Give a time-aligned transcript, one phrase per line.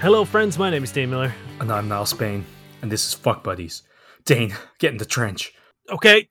[0.00, 0.58] Hello, friends.
[0.58, 1.34] My name is Dane Miller.
[1.60, 2.44] And I'm Niall Spain,
[2.82, 3.84] and this is Fuck Buddies.
[4.26, 5.54] Dane, get in the trench.
[5.88, 6.28] Okay.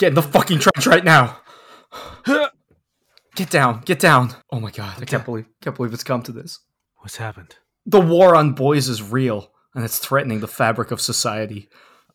[0.00, 1.36] Get in the fucking trench right now.
[3.36, 4.34] Get down, get down.
[4.50, 6.58] Oh my god, I can't believe can't believe it's come to this.
[6.98, 7.56] What's happened?
[7.84, 11.68] The war on boys is real, and it's threatening the fabric of society.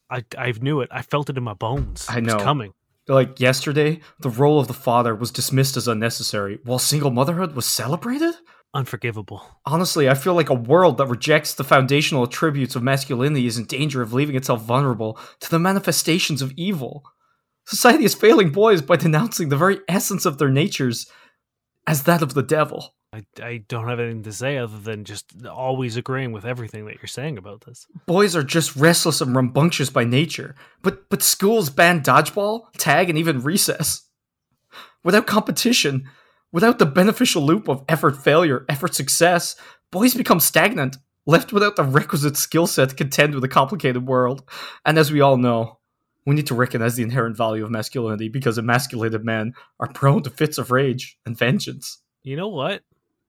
[0.09, 0.89] I I knew it.
[0.91, 2.07] I felt it in my bones.
[2.09, 2.39] I It was know.
[2.39, 2.73] coming.
[3.07, 7.67] Like yesterday, the role of the father was dismissed as unnecessary, while single motherhood was
[7.67, 8.33] celebrated?
[8.73, 9.59] Unforgivable.
[9.65, 13.65] Honestly, I feel like a world that rejects the foundational attributes of masculinity is in
[13.65, 17.05] danger of leaving itself vulnerable to the manifestations of evil.
[17.67, 21.07] Society is failing boys by denouncing the very essence of their natures
[21.87, 22.93] as that of the devil.
[23.13, 26.95] I, I don't have anything to say other than just always agreeing with everything that
[26.95, 27.87] you're saying about this.
[28.05, 33.17] Boys are just restless and rambunctious by nature, but but schools ban dodgeball, tag, and
[33.17, 34.09] even recess.
[35.03, 36.09] Without competition,
[36.51, 39.55] without the beneficial loop of effort failure, effort success,
[39.91, 44.43] boys become stagnant, left without the requisite skill set to contend with a complicated world.
[44.85, 45.79] And as we all know,
[46.25, 50.29] we need to recognize the inherent value of masculinity because emasculated men are prone to
[50.29, 51.99] fits of rage and vengeance.
[52.23, 52.81] You know what?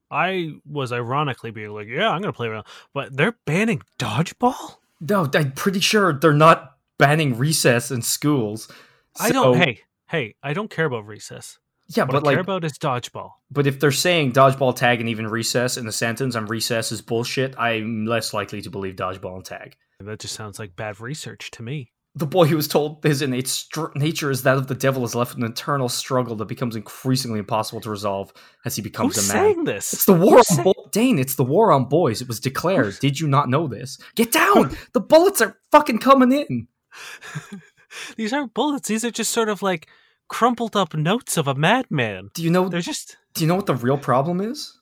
[0.09, 2.65] I was ironically being like, yeah, I'm going to play around.
[2.93, 4.77] But they're banning dodgeball?
[5.01, 8.71] No, I'm pretty sure they're not banning recess in schools.
[9.19, 9.57] I don't.
[9.57, 11.59] Hey, hey, I don't care about recess.
[11.89, 13.31] yeah, What but I like care about is dodgeball.
[13.51, 17.01] But if they're saying dodgeball, tag, and even recess in the sentence, and recess is
[17.01, 19.75] bullshit, I'm less likely to believe dodgeball and tag.
[19.99, 21.91] That just sounds like bad research to me.
[22.17, 25.13] The boy who was told his innate str- nature is that of the devil is
[25.13, 28.33] left with an internal struggle that becomes increasingly impossible to resolve
[28.65, 29.43] as he becomes Who's a man.
[29.43, 29.93] saying this?
[29.93, 30.73] It's the war Who's on saying-.
[30.91, 32.21] Dane, it's the war on boys.
[32.21, 32.85] It was declared.
[32.85, 33.99] Who's- Did you not know this?
[34.15, 34.75] Get down!
[34.93, 36.67] the bullets are fucking coming in.
[38.15, 38.87] These aren't bullets.
[38.87, 39.87] These are just sort of like
[40.27, 42.29] crumpled up notes of a madman.
[42.33, 42.67] Do you know?
[42.69, 43.17] They're just.
[43.33, 44.77] Do you know what the real problem is?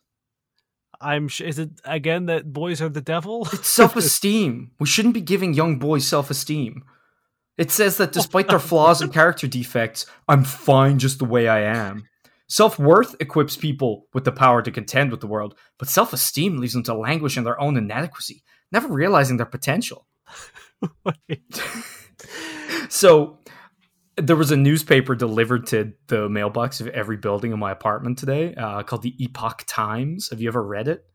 [1.02, 1.28] I'm.
[1.28, 3.48] sh- Is it again that boys are the devil?
[3.54, 4.72] It's self-esteem.
[4.80, 6.84] we shouldn't be giving young boys self-esteem.
[7.58, 11.62] It says that despite their flaws and character defects, I'm fine just the way I
[11.62, 12.04] am.
[12.48, 16.84] Self-worth equips people with the power to contend with the world, but self-esteem leaves them
[16.84, 20.06] to languish in their own inadequacy, never realizing their potential.
[22.90, 23.40] So
[24.16, 28.54] there was a newspaper delivered to the mailbox of every building in my apartment today
[28.56, 30.30] uh, called the Epoch Times.
[30.30, 31.06] Have you ever read it?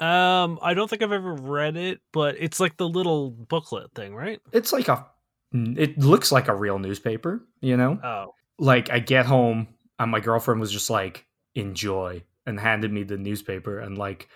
[0.00, 4.14] Um, I don't think I've ever read it, but it's like the little booklet thing,
[4.14, 4.40] right?
[4.52, 5.06] It's like a
[5.52, 8.00] it looks like a real newspaper, you know?
[8.02, 9.68] Oh, Like I get home
[10.00, 14.28] and my girlfriend was just like enjoy and handed me the newspaper and like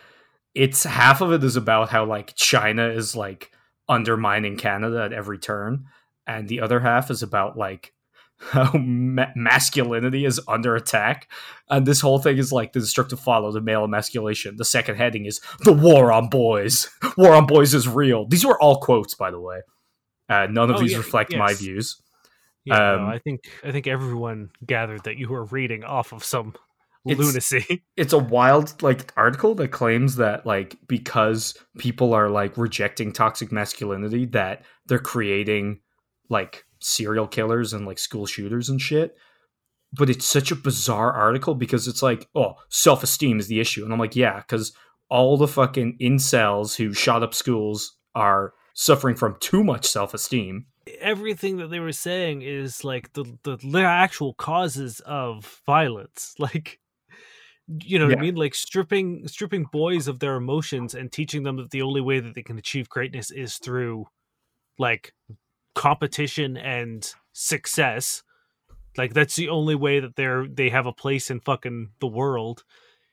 [0.55, 3.51] it's half of it is about how like China is like
[3.89, 5.87] undermining Canada at every turn
[6.27, 7.93] and the other half is about like
[8.39, 11.31] how ma- masculinity is under attack.
[11.69, 14.57] And this whole thing is like the destructive follow the male emasculation.
[14.57, 16.89] The second heading is the war on boys.
[17.17, 18.27] War on boys is real.
[18.27, 19.61] These were all quotes by the way.
[20.29, 22.01] Uh, none of Oh, these yeah, reflect my views.
[22.65, 22.77] Yeah.
[22.79, 26.55] no, Um, I think I think everyone gathered that you were reading off of some
[27.07, 27.83] It's- lunacy.
[27.97, 33.51] it's a wild like article that claims that like because people are like rejecting toxic
[33.51, 35.81] masculinity that they're creating
[36.29, 39.17] like serial killers and like school shooters and shit
[39.93, 43.93] but it's such a bizarre article because it's like oh self-esteem is the issue and
[43.93, 44.73] i'm like yeah because
[45.09, 50.67] all the fucking incels who shot up schools are suffering from too much self-esteem
[51.01, 56.81] Everything that they were saying is like the the actual causes of violence, like.
[57.85, 58.19] You know what Yeah.
[58.21, 58.37] I mean?
[58.37, 62.35] Like stripping stripping boys of their emotions and teaching them that the only way that
[62.35, 64.07] they can achieve greatness is through
[64.79, 65.13] like
[65.79, 68.23] competition and success.
[68.97, 72.65] Like that's the only way that they're they have a place in fucking the world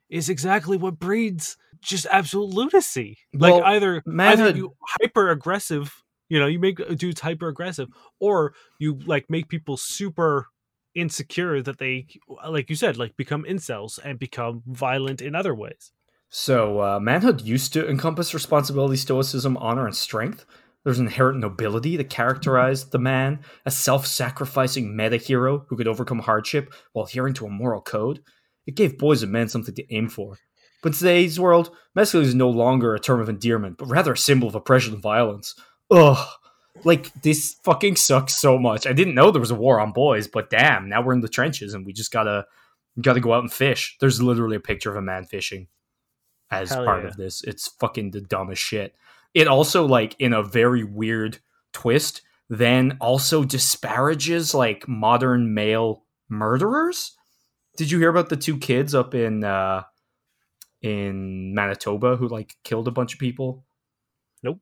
[0.09, 3.17] is exactly what breeds just absolute lunacy.
[3.33, 5.93] Like Well, either either manhood- you hyper aggressive,
[6.27, 7.89] you know, you make dudes hyper aggressive,
[8.19, 10.47] or you like make people super
[10.95, 12.07] insecure that they
[12.49, 15.91] like you said, like become incels and become violent in other ways.
[16.29, 20.45] So, uh, manhood used to encompass responsibility, stoicism, honor, and strength.
[20.85, 25.87] There's an inherent nobility that characterized the man, a self sacrificing meta hero who could
[25.87, 28.21] overcome hardship while adhering to a moral code.
[28.67, 30.37] It gave boys and men something to aim for.
[30.83, 34.17] But in today's world, masculinity is no longer a term of endearment, but rather a
[34.17, 35.55] symbol of oppression and violence.
[35.89, 36.27] Ugh.
[36.83, 38.85] like this fucking sucks so much.
[38.85, 41.27] I didn't know there was a war on boys, but damn, now we're in the
[41.27, 42.45] trenches and we just gotta
[43.01, 43.97] gotta go out and fish.
[43.99, 45.67] There's literally a picture of a man fishing
[46.51, 47.09] as Hell part yeah.
[47.09, 47.43] of this.
[47.43, 48.95] It's fucking the dumbest shit.
[49.35, 51.37] It also like in a very weird
[51.73, 57.11] twist, then also disparages like modern male murderers.
[57.77, 59.83] Did you hear about the two kids up in uh
[60.81, 63.65] in Manitoba who like killed a bunch of people?
[64.41, 64.61] Nope.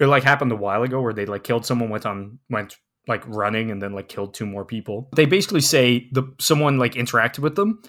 [0.00, 2.76] It like happened a while ago where they like killed someone, went on went
[3.06, 5.08] like running and then like killed two more people.
[5.14, 7.82] They basically say the someone like interacted with them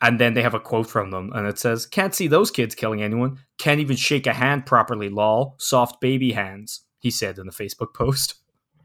[0.00, 2.74] and then they have a quote from them and it says, Can't see those kids
[2.74, 3.38] killing anyone.
[3.58, 5.56] Can't even shake a hand properly, lol.
[5.58, 8.34] Soft baby hands, he said in the Facebook post.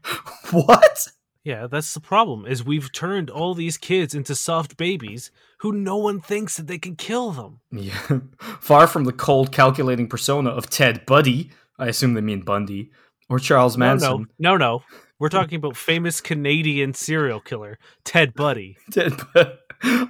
[0.50, 1.08] what?
[1.44, 2.46] Yeah, that's the problem.
[2.46, 6.78] Is we've turned all these kids into soft babies who no one thinks that they
[6.78, 7.60] can kill them.
[7.70, 8.20] Yeah.
[8.38, 12.90] Far from the cold, calculating persona of Ted Buddy, I assume they mean Bundy,
[13.28, 14.28] or Charles Manson.
[14.38, 14.82] No, no, no, no.
[15.18, 18.76] We're talking about famous Canadian serial killer Ted Buddy.
[18.90, 19.44] Ted Bu-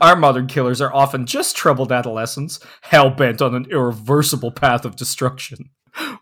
[0.01, 4.97] Our modern killers are often just troubled adolescents, hell bent on an irreversible path of
[4.97, 5.71] destruction.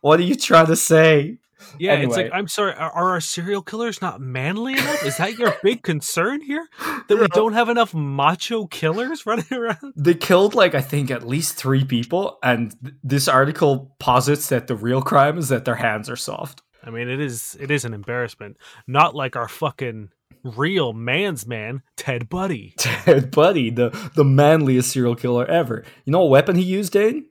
[0.01, 1.39] What are you trying to say?
[1.79, 2.73] Yeah, it's like I'm sorry.
[2.73, 5.05] Are, are our serial killers not manly enough?
[5.05, 6.67] Is that your big concern here?
[7.09, 9.93] That we don't have enough macho killers running around?
[9.97, 14.67] They killed, like, I think at least three people, and th- this article posits that
[14.67, 16.63] the real crime is that their hands are soft.
[16.83, 18.57] I mean, it is it is an embarrassment.
[18.87, 20.11] Not like our fucking
[20.45, 22.75] real man's man, Ted Buddy.
[22.79, 25.85] Ted Buddy, the, the manliest serial killer ever.
[26.05, 27.27] You know what weapon he used, Dane?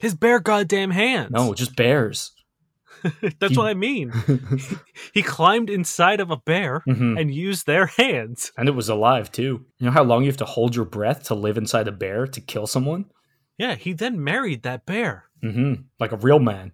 [0.00, 1.30] His bare goddamn hands.
[1.30, 2.32] No, just bears.
[3.38, 4.12] that's he- what I mean.
[5.14, 7.20] He climbed inside of a bear Mhm.
[7.20, 8.50] and used their hands.
[8.56, 9.66] And it was alive too.
[9.78, 12.26] You know how long you have to hold your breath to live inside a bear
[12.26, 13.06] to kill someone?
[13.58, 15.82] Yeah, he then married that bear Mm-hmm.
[16.00, 16.72] Like a real man.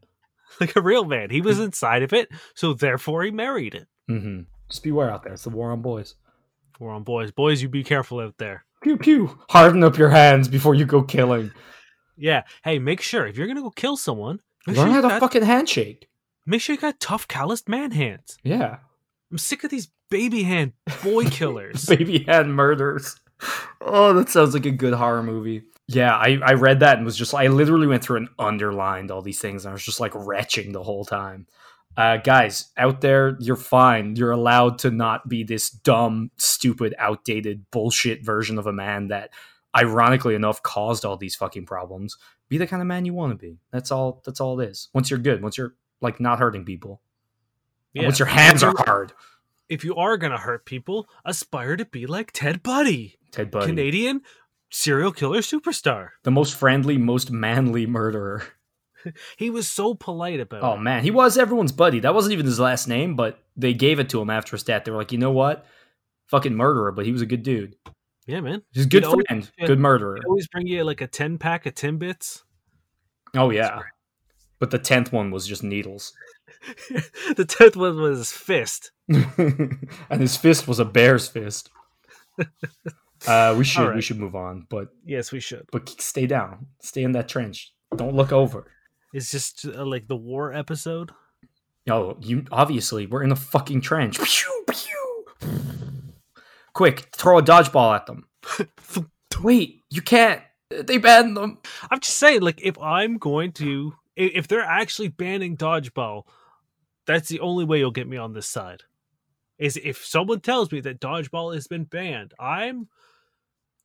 [0.61, 1.31] like a real man.
[1.31, 3.87] He was inside of it, so therefore he married it.
[4.11, 4.43] Mm-hmm.
[4.69, 5.33] Just beware out there.
[5.33, 6.15] It's the war on boys.
[6.79, 7.31] We're on boys.
[7.33, 8.65] Boys, you be careful out there.
[8.83, 9.39] Pew pew.
[9.51, 11.51] Harden up your hands before you go killing.
[12.17, 12.43] Yeah.
[12.63, 15.21] Hey, make sure if you're gonna go kill someone, make Learn sure, how to got,
[15.21, 16.09] fucking handshake.
[16.47, 18.37] make sure you got tough, calloused man hands.
[18.45, 18.79] Yeah.
[19.31, 20.73] I'm sick of these baby hand
[21.03, 21.87] boy killers.
[21.87, 23.17] Baby hand murders.
[23.81, 25.63] Oh, that sounds like a good horror movie.
[25.89, 29.23] Yeah, I, I read that and was just I literally went through and underlined all
[29.23, 31.47] these things and I was just like retching the whole time.
[31.99, 34.15] Uh, guys, out there, you're fine.
[34.15, 39.31] You're allowed to not be this dumb, stupid, outdated bullshit version of a man that,
[39.77, 42.17] ironically enough, caused all these fucking problems.
[42.49, 43.59] Be the kind of man you want to be.
[43.73, 44.23] That's all.
[44.25, 44.89] That's all it is.
[44.95, 47.01] Once you're good, once you're like not hurting people,
[47.95, 48.05] Yeah.
[48.05, 49.13] once your hands are hard.
[49.69, 54.23] If you are gonna hurt people, aspire to be like Ted Buddy, Ted Bundy, Canadian
[54.71, 56.11] serial killer superstar.
[56.23, 58.45] the most friendly, most manly murderer.
[59.37, 60.81] He was so polite about Oh it.
[60.81, 62.01] man, he was everyone's buddy.
[62.01, 64.85] That wasn't even his last name, but they gave it to him after his death.
[64.85, 65.65] They were like, you know what?
[66.29, 67.75] Fucking murderer, but he was a good dude.
[68.27, 68.63] Yeah, man.
[68.73, 69.67] He's a good He'd always- friend, yeah.
[69.67, 70.19] good murderer.
[70.27, 72.43] Always bring you like a ten pack of Timbits.
[73.37, 73.81] Oh yeah,
[74.59, 76.13] but the tenth one was just needles,
[77.37, 78.91] the tenth one was his fist.
[79.09, 81.71] and his fist was a bear's fist.
[83.27, 85.67] Uh, we should we should move on, but Yes, we should.
[85.73, 87.73] but stay down, stay in that trench.
[87.97, 88.67] Don't look over.
[89.13, 91.13] It's just uh, like the war episode.
[91.89, 94.19] Oh, you obviously we're in a fucking trench.
[94.19, 95.49] Pew, pew.
[96.75, 98.27] Quick, throw a dodgeball at them.
[99.43, 100.43] Wait, you can't.
[100.71, 101.59] They banned them.
[101.91, 106.25] I'm just saying, like, if I'm going to, if they're actually banning dodgeball,
[107.07, 108.83] that's the only way you'll get me on this side.
[109.59, 112.89] Is if someone tells me that dodgeball has been banned, I'm,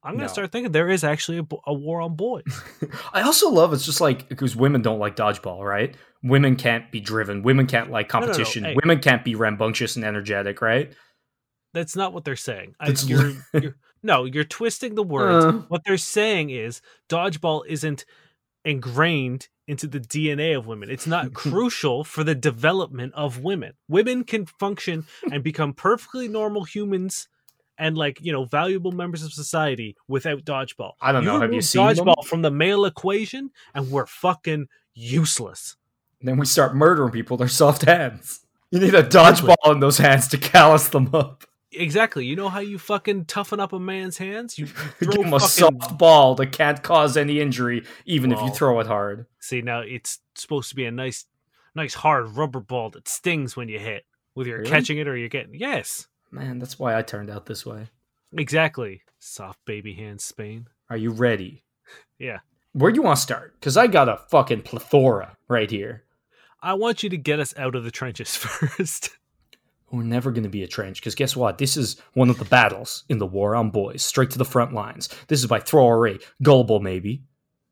[0.03, 0.33] I'm gonna No.
[0.33, 2.43] start thinking there is actually a, a war on boys.
[3.13, 5.95] I also love it's just like because women don't like dodgeball, right?
[6.21, 7.41] Women can't be driven.
[7.41, 8.25] Women can't like no, no.
[8.25, 8.63] competition.
[8.65, 8.75] Hey.
[8.81, 10.93] Women can't be rambunctious and energetic, right?
[11.73, 12.75] That's not what they're saying.
[12.79, 15.45] I, you're, you're, no, you're twisting the words.
[15.45, 15.51] Uh.
[15.69, 18.05] what they're saying is dodgeball isn't
[18.65, 20.89] ingrained into the DNA of women.
[20.89, 23.73] It's not crucial for the development of women.
[23.87, 27.27] Women can function and become perfectly normal humans
[27.83, 30.93] and like, you know, valuable members of society without dodgeball.
[31.01, 31.41] I don't know.
[31.41, 31.97] Have you seen them?
[31.97, 35.75] dodgeball from the male equation and we're fucking useless.
[36.21, 37.35] Then we start murdering people.
[37.35, 38.39] They're soft hands.
[38.71, 41.43] You need a dodgeball in those hands to callous them up.
[41.73, 42.25] Exactly.
[42.25, 44.57] You know how you fucking toughen up a man's hands?
[44.57, 48.31] You, you Give throw them a fucking soft ball that can't cause any injury, even
[48.31, 49.25] if you throw it hard.
[49.39, 51.25] See now it's supposed to be a nice
[51.75, 54.05] nice hard rubber ball that stings when you hit.
[54.35, 54.71] Whether you're Really?
[54.71, 56.07] catching it or you're getting Yes.
[56.33, 57.89] Man, that's why I turned out this way.
[58.35, 59.03] Exactly.
[59.19, 60.67] Soft baby hands Spain.
[60.89, 61.63] Are you ready?
[62.19, 62.39] Yeah.
[62.71, 63.53] Where do you want to start?
[63.59, 66.03] Because I got a fucking plethora right here.
[66.61, 69.09] I want you to get us out of the trenches first.
[69.91, 71.57] we're never going to be a trench because guess what?
[71.57, 74.73] This is one of the battles in the war on boys, straight to the front
[74.73, 75.09] lines.
[75.27, 77.23] This is by throw array, gullible maybe.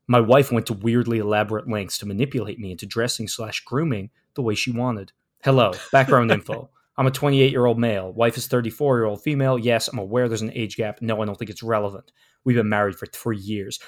[0.06, 4.42] My wife went to weirdly elaborate lengths to manipulate me into dressing slash grooming the
[4.42, 5.12] way she wanted.
[5.42, 6.68] Hello, background info.
[6.98, 8.12] I'm a 28 year old male.
[8.12, 9.58] Wife is 34 year old female.
[9.58, 11.00] Yes, I'm aware there's an age gap.
[11.00, 12.12] No, I don't think it's relevant.
[12.44, 13.78] We've been married for three years.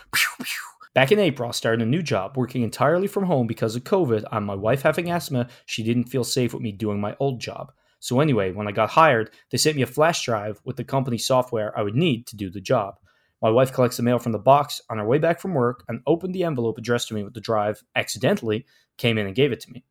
[0.95, 4.25] Back in April, I started a new job working entirely from home because of COVID
[4.31, 5.49] and my wife having asthma.
[5.67, 7.73] She didn't feel safe with me doing my old job.
[7.99, 11.19] So, anyway, when I got hired, they sent me a flash drive with the company
[11.19, 12.95] software I would need to do the job.
[13.43, 16.01] My wife collects the mail from the box on her way back from work and
[16.07, 18.65] opened the envelope addressed to me with the drive, accidentally,
[18.97, 19.85] came in and gave it to me.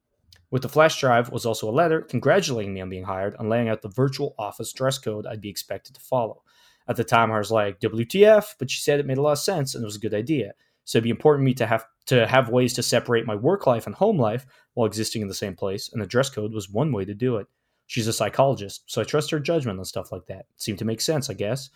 [0.53, 3.69] With the flash drive was also a letter congratulating me on being hired and laying
[3.69, 6.43] out the virtual office dress code I'd be expected to follow.
[6.87, 9.39] At the time, I was like, WTF, but she said it made a lot of
[9.39, 10.53] sense and it was a good idea.
[10.83, 13.65] So it'd be important to me to have to have ways to separate my work
[13.65, 14.45] life and home life
[14.75, 17.37] while existing in the same place, and the dress code was one way to do
[17.37, 17.47] it.
[17.87, 20.41] She's a psychologist, so I trust her judgment on stuff like that.
[20.41, 21.71] It seemed to make sense, I guess.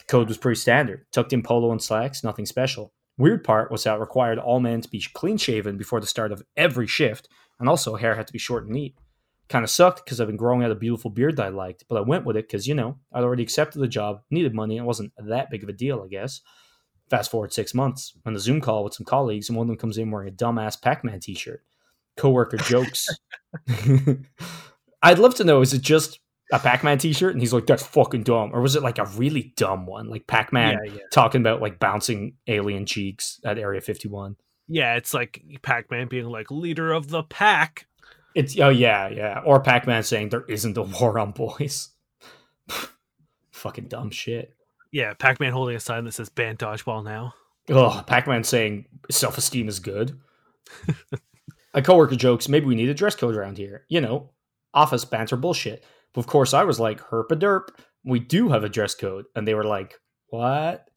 [0.00, 1.06] The code was pretty standard.
[1.12, 2.92] Tucked in polo and slacks, nothing special.
[3.18, 6.32] Weird part was how it required all men to be clean shaven before the start
[6.32, 8.96] of every shift, and also hair had to be short and neat.
[9.48, 11.96] Kind of sucked because I've been growing out a beautiful beard that I liked, but
[11.96, 14.84] I went with it because, you know, I'd already accepted the job, needed money, and
[14.84, 16.40] it wasn't that big of a deal, I guess.
[17.08, 19.76] Fast forward six months, on the Zoom call with some colleagues, and one of them
[19.76, 21.62] comes in wearing a dumbass Pac Man t shirt.
[22.16, 23.08] Coworker jokes.
[25.02, 26.18] I'd love to know is it just
[26.52, 27.32] a Pac Man t shirt?
[27.32, 28.50] And he's like, that's fucking dumb.
[28.52, 30.08] Or was it like a really dumb one?
[30.08, 31.00] Like Pac Man Yeah, yeah.
[31.12, 34.36] talking about like bouncing alien cheeks at Area 51.
[34.68, 37.86] Yeah, it's like Pac Man being like leader of the pack.
[38.34, 39.40] It's, oh, yeah, yeah.
[39.44, 41.90] Or Pac Man saying there isn't a war on boys.
[43.50, 44.54] fucking dumb shit.
[44.92, 47.34] Yeah, Pac Man holding a sign that says ban dodgeball now.
[47.68, 50.18] Oh, Pac Man saying self esteem is good.
[51.74, 53.84] a coworker jokes, maybe we need a dress code around here.
[53.88, 54.30] You know,
[54.74, 55.84] office banter bullshit.
[56.12, 57.68] But of course, I was like, herp a derp.
[58.04, 59.26] We do have a dress code.
[59.34, 60.88] And they were like, what?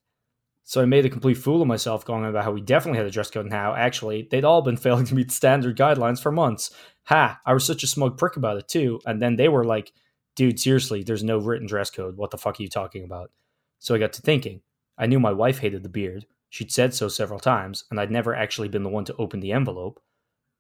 [0.70, 3.10] So I made a complete fool of myself going about how we definitely had a
[3.10, 6.70] dress code and how actually they'd all been failing to meet standard guidelines for months.
[7.06, 9.02] Ha, I was such a smug prick about it too.
[9.08, 9.92] And then they were like,
[10.36, 12.18] dude, seriously, there's no written dress code.
[12.18, 13.32] What the fuck are you talking about?
[13.80, 14.62] So I got to thinking.
[14.96, 16.28] I knew my wife hated the beard.
[16.52, 19.54] She'd said so several times, and I'd never actually been the one to open the
[19.54, 20.00] envelope.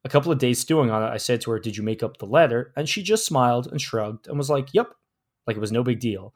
[0.05, 2.17] A couple of days stewing on it, I said to her, Did you make up
[2.17, 2.73] the letter?
[2.75, 4.91] And she just smiled and shrugged and was like, Yep,
[5.45, 6.33] like it was no big deal.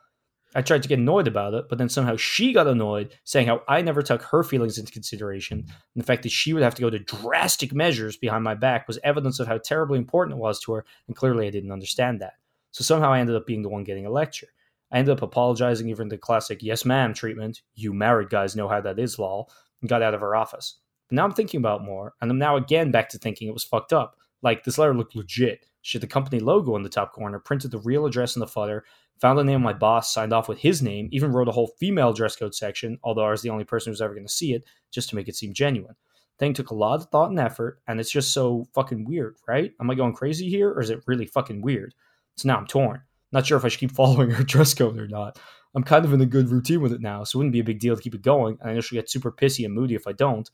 [0.55, 3.63] I tried to get annoyed about it, but then somehow she got annoyed, saying how
[3.67, 6.81] I never took her feelings into consideration, and the fact that she would have to
[6.81, 10.59] go to drastic measures behind my back was evidence of how terribly important it was
[10.61, 12.33] to her, and clearly I didn't understand that.
[12.71, 14.47] So somehow I ended up being the one getting a lecture.
[14.91, 18.81] I ended up apologizing, even the classic yes ma'am treatment, you married guys know how
[18.81, 20.79] that is, lol, and got out of her office.
[21.09, 23.63] But now I'm thinking about more, and I'm now again back to thinking it was
[23.63, 24.17] fucked up.
[24.43, 25.65] Like, this letter looked legit.
[25.83, 28.47] She had the company logo in the top corner, printed the real address in the
[28.47, 28.85] footer,
[29.19, 31.71] found the name of my boss, signed off with his name, even wrote a whole
[31.77, 34.31] female dress code section, although I was the only person who was ever going to
[34.31, 35.95] see it, just to make it seem genuine.
[36.39, 39.73] Thing took a lot of thought and effort, and it's just so fucking weird, right?
[39.79, 41.93] Am I going crazy here, or is it really fucking weird?
[42.37, 43.01] So now I'm torn.
[43.33, 45.37] Not sure if I should keep following her dress code or not.
[45.75, 47.63] I'm kind of in a good routine with it now, so it wouldn't be a
[47.63, 48.57] big deal to keep it going.
[48.61, 50.49] And I know she'll get super pissy and moody if I don't.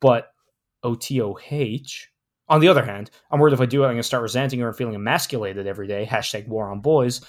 [0.00, 0.32] But
[0.82, 2.08] OTOH.
[2.48, 4.60] On the other hand, I'm worried if I do it, I'm going to start resenting
[4.60, 6.06] her and feeling emasculated every day.
[6.10, 7.20] Hashtag war on boys.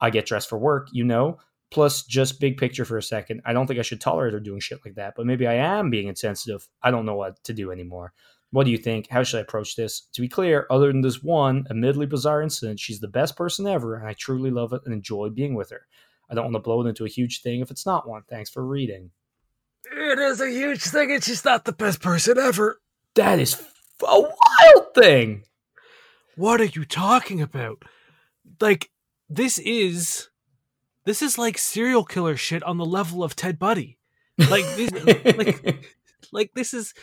[0.00, 1.38] I get dressed for work, you know.
[1.70, 4.60] Plus, just big picture for a second, I don't think I should tolerate her doing
[4.60, 6.68] shit like that, but maybe I am being insensitive.
[6.82, 8.12] I don't know what to do anymore.
[8.50, 9.08] What do you think?
[9.08, 10.02] How should I approach this?
[10.12, 13.96] To be clear, other than this one admittedly bizarre incident, she's the best person ever,
[13.96, 15.88] and I truly love it and enjoy being with her.
[16.30, 18.22] I don't want to blow it into a huge thing if it's not one.
[18.30, 19.10] Thanks for reading.
[19.90, 22.80] It is a huge thing, and she's not the best person ever.
[23.16, 23.60] That is
[24.02, 25.44] a wild thing.
[26.36, 27.84] What are you talking about?
[28.60, 28.90] Like,
[29.28, 30.28] this is
[31.04, 33.98] this is like serial killer shit on the level of Ted Buddy.
[34.38, 34.90] Like this
[35.36, 35.86] like
[36.32, 36.94] like this is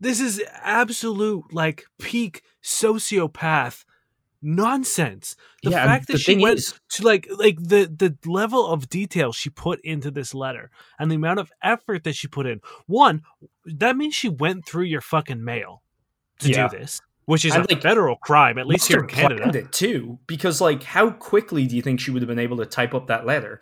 [0.00, 3.84] this is absolute like peak sociopath
[4.44, 5.34] nonsense.
[5.62, 9.32] The Yeah, fact that she went is- to like like the the level of detail
[9.32, 12.60] she put into this letter and the amount of effort that she put in.
[12.86, 13.22] One,
[13.64, 15.82] that means she went through your fucking mail
[16.40, 16.68] to Yeah.
[16.68, 19.50] do this, which is a like, federal crime, at least here in Canada.
[19.58, 22.66] it too, because like, how quickly do you think she would have been able to
[22.66, 23.60] type up that letter?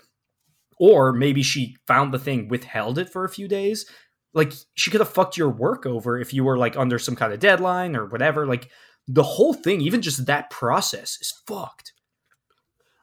[0.79, 3.87] Or maybe she found the thing, withheld it for a few days.
[4.35, 7.33] Like, she could have fucked your work over if you were like under some kind
[7.33, 8.47] of deadline or whatever.
[8.47, 8.69] Like,
[9.09, 11.93] the whole thing, even just that process, is fucked.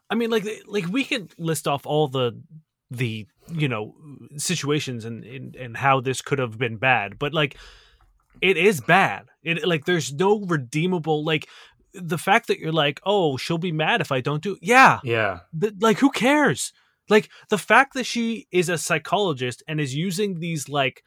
[0.10, 2.42] I mean, like, like we could list off all the
[2.92, 3.94] the you know
[4.38, 7.58] situations and and, and how this could have been bad, but like,
[8.42, 9.28] it is bad.
[9.44, 11.48] It like there's no redeemable like
[11.94, 15.40] the fact that you're like, oh, she'll be mad if I don't do, yeah, Yeah.
[15.80, 16.72] like who cares?
[17.10, 21.04] Like the fact that she is a psychologist and is using these like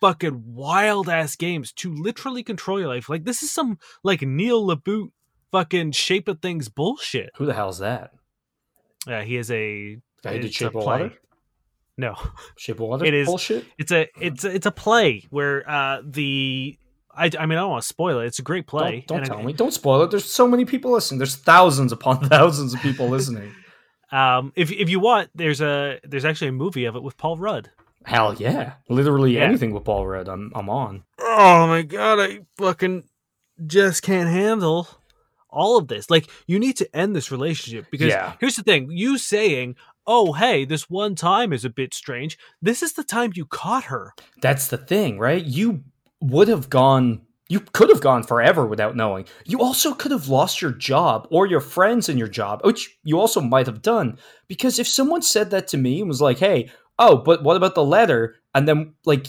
[0.00, 3.08] fucking wild ass games to literally control your life.
[3.08, 5.10] Like this is some like Neil Labute
[5.52, 7.30] fucking shape of things bullshit.
[7.36, 8.12] Who the hell's that?
[9.06, 10.84] Uh, he is a Guy who did Shape of.
[10.84, 11.12] Water?
[11.96, 12.14] No,
[12.56, 13.04] Shape of Water?
[13.04, 13.64] It is- bullshit.
[13.78, 16.78] it's a it's a, it's a play where uh the
[17.14, 18.26] I, I mean I don't want to spoil it.
[18.26, 19.04] It's a great play.
[19.06, 19.52] Don't, don't tell me.
[19.52, 20.10] Don't spoil it.
[20.10, 21.18] There's so many people listening.
[21.18, 23.52] There's thousands upon thousands of people listening.
[24.12, 27.36] Um, if if you want, there's a there's actually a movie of it with Paul
[27.38, 27.70] Rudd.
[28.04, 28.74] Hell yeah.
[28.88, 29.42] Literally Yeah.
[29.44, 31.04] anything with Paul Rudd, I'm I'm on.
[31.18, 33.04] Oh my god, I fucking
[33.66, 34.88] just can't handle
[35.50, 36.08] all of this.
[36.08, 38.34] Like, you need to end this relationship because Yeah.
[38.40, 39.76] here's the thing: you saying,
[40.06, 43.84] "Oh, hey, this one time is a bit strange." This is the time you caught
[43.84, 44.14] her.
[44.40, 45.44] That's the thing, right?
[45.44, 45.84] You
[46.20, 49.24] would have gone you could have gone forever without knowing.
[49.44, 53.18] You also could have lost your job or your friends in your job, which you
[53.18, 54.18] also might have done.
[54.46, 57.74] Because if someone said that to me and was like, hey, oh, but what about
[57.74, 58.36] the letter?
[58.54, 59.26] And then, like,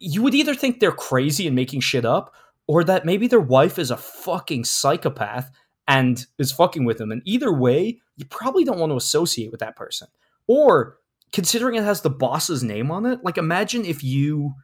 [0.00, 2.34] you would either think they're crazy and making shit up,
[2.66, 5.50] or that maybe their wife is a fucking psychopath
[5.86, 7.12] and is fucking with them.
[7.12, 10.08] And either way, you probably don't want to associate with that person.
[10.48, 10.96] Or
[11.32, 14.54] considering it has the boss's name on it, like, imagine if you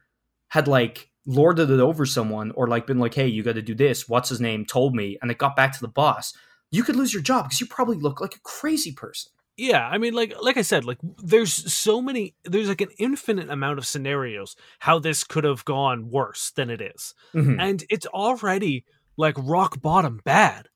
[0.49, 3.75] had, like, lorded it over someone or like been like, hey, you got to do
[3.75, 4.09] this.
[4.09, 4.65] What's his name?
[4.65, 6.33] Told me, and it got back to the boss.
[6.71, 9.31] You could lose your job because you probably look like a crazy person.
[9.59, 13.49] Yeah, I mean, like like I said, like there's so many, there's like an infinite
[13.49, 17.57] amount of scenarios how this could have gone worse than it is, Mhm.
[17.59, 18.85] and it's already
[19.17, 20.69] like rock bottom bad.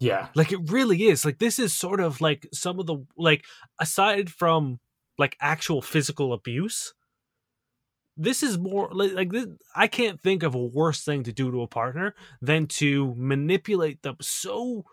[0.00, 1.24] Yeah, Like it really is.
[1.24, 3.44] Like this is sort of like some of the like
[3.80, 4.78] aside from
[5.18, 6.94] like actual physical abuse,
[8.16, 11.50] this is more like, like this, I can't think of a worse thing to do
[11.50, 14.84] to a partner than to manipulate them so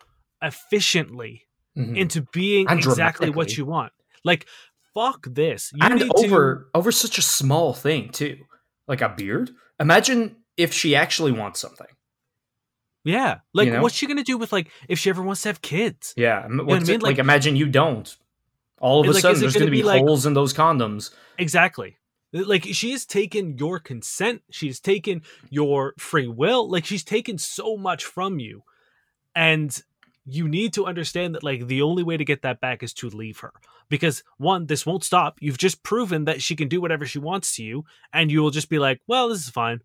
[0.41, 1.97] efficiently Mhm.
[1.97, 3.91] into being And exactly what you want.
[4.23, 4.47] Like
[4.93, 5.71] fuck this.
[5.73, 8.37] You and over over such a small thing too,
[8.87, 9.51] like a beard.
[9.79, 11.87] Imagine if she actually wants something.
[13.03, 13.39] Yeah.
[13.53, 13.81] Like You know?
[13.81, 16.13] what's she going to do with like if she ever wants to have kids?
[16.17, 17.01] Yeah, m- what I mean?
[17.01, 18.15] like, Like- imagine you don't.
[18.79, 20.53] All of a like, sudden, there's gonna going to be, be, like- holes in those
[20.53, 21.11] condoms.
[21.37, 21.97] Exactly.
[22.33, 27.77] Like she has taken your consent, she's taken your free will, like she's taken so
[27.77, 28.63] much from you.
[29.33, 29.77] And
[30.27, 33.09] you need to understand that like the only way to get that back is to
[33.09, 33.53] leave her.
[33.89, 35.37] Because one, this won't stop.
[35.39, 38.49] You've just proven that she can do whatever she wants to you, and you will
[38.49, 39.81] just be like, well, this is fine.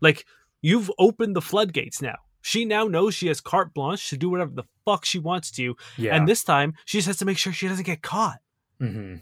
[0.00, 0.26] Like
[0.60, 2.16] you've opened the floodgates now.
[2.42, 5.76] She now knows she has carte blanche to do whatever the fuck she wants to,
[5.98, 8.38] Yeah, and this time she just has to make sure she doesn't get caught.
[8.80, 9.16] mm-hmm.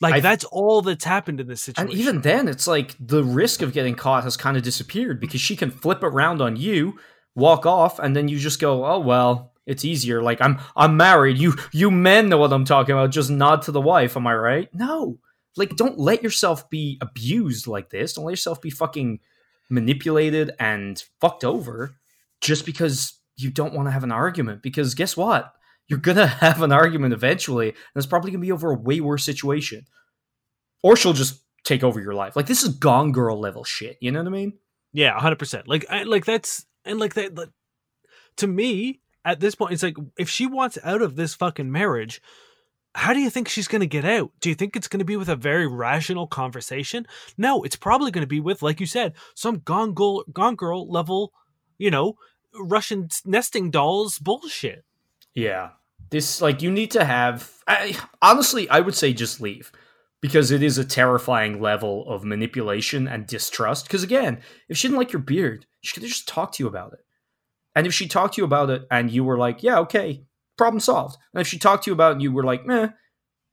[0.00, 1.90] Like I- that's all that's happened in this situation.
[1.90, 5.40] And even then, it's like the risk of getting caught has kind of disappeared because
[5.40, 6.98] she can flip around on you,
[7.34, 11.38] walk off, and then you just go, "Oh well, it's easier." Like I'm, I'm married.
[11.38, 13.10] You, you men know what I'm talking about.
[13.10, 14.16] Just nod to the wife.
[14.16, 14.74] Am I right?
[14.74, 15.18] No.
[15.56, 18.12] Like, don't let yourself be abused like this.
[18.12, 19.20] Don't let yourself be fucking
[19.70, 21.96] manipulated and fucked over
[22.40, 24.62] just because you don't want to have an argument.
[24.62, 25.52] Because guess what?
[25.88, 29.24] You're gonna have an argument eventually, and it's probably gonna be over a way worse
[29.24, 29.86] situation
[30.86, 32.36] or she'll just take over your life.
[32.36, 33.96] Like this is Gone Girl level shit.
[34.00, 34.52] You know what I mean?
[34.92, 35.66] Yeah, hundred percent.
[35.68, 37.34] Like, I, like that's and like that.
[37.34, 37.50] Like,
[38.36, 42.22] to me, at this point, it's like if she wants out of this fucking marriage,
[42.94, 44.30] how do you think she's going to get out?
[44.40, 47.06] Do you think it's going to be with a very rational conversation?
[47.36, 50.90] No, it's probably going to be with, like you said, some gone girl, gone girl
[50.90, 51.32] level,
[51.76, 52.16] you know,
[52.58, 54.84] Russian nesting dolls bullshit.
[55.34, 55.70] Yeah.
[56.10, 57.52] This like you need to have.
[57.66, 59.72] I, honestly, I would say just leave
[60.20, 63.86] because it is a terrifying level of manipulation and distrust.
[63.86, 66.92] Because again, if she didn't like your beard, she could just talked to you about
[66.92, 67.00] it.
[67.76, 70.24] And if she talked to you about it and you were like, "Yeah, okay,
[70.56, 72.88] problem solved," and if she talked to you about it and you were like, "Meh,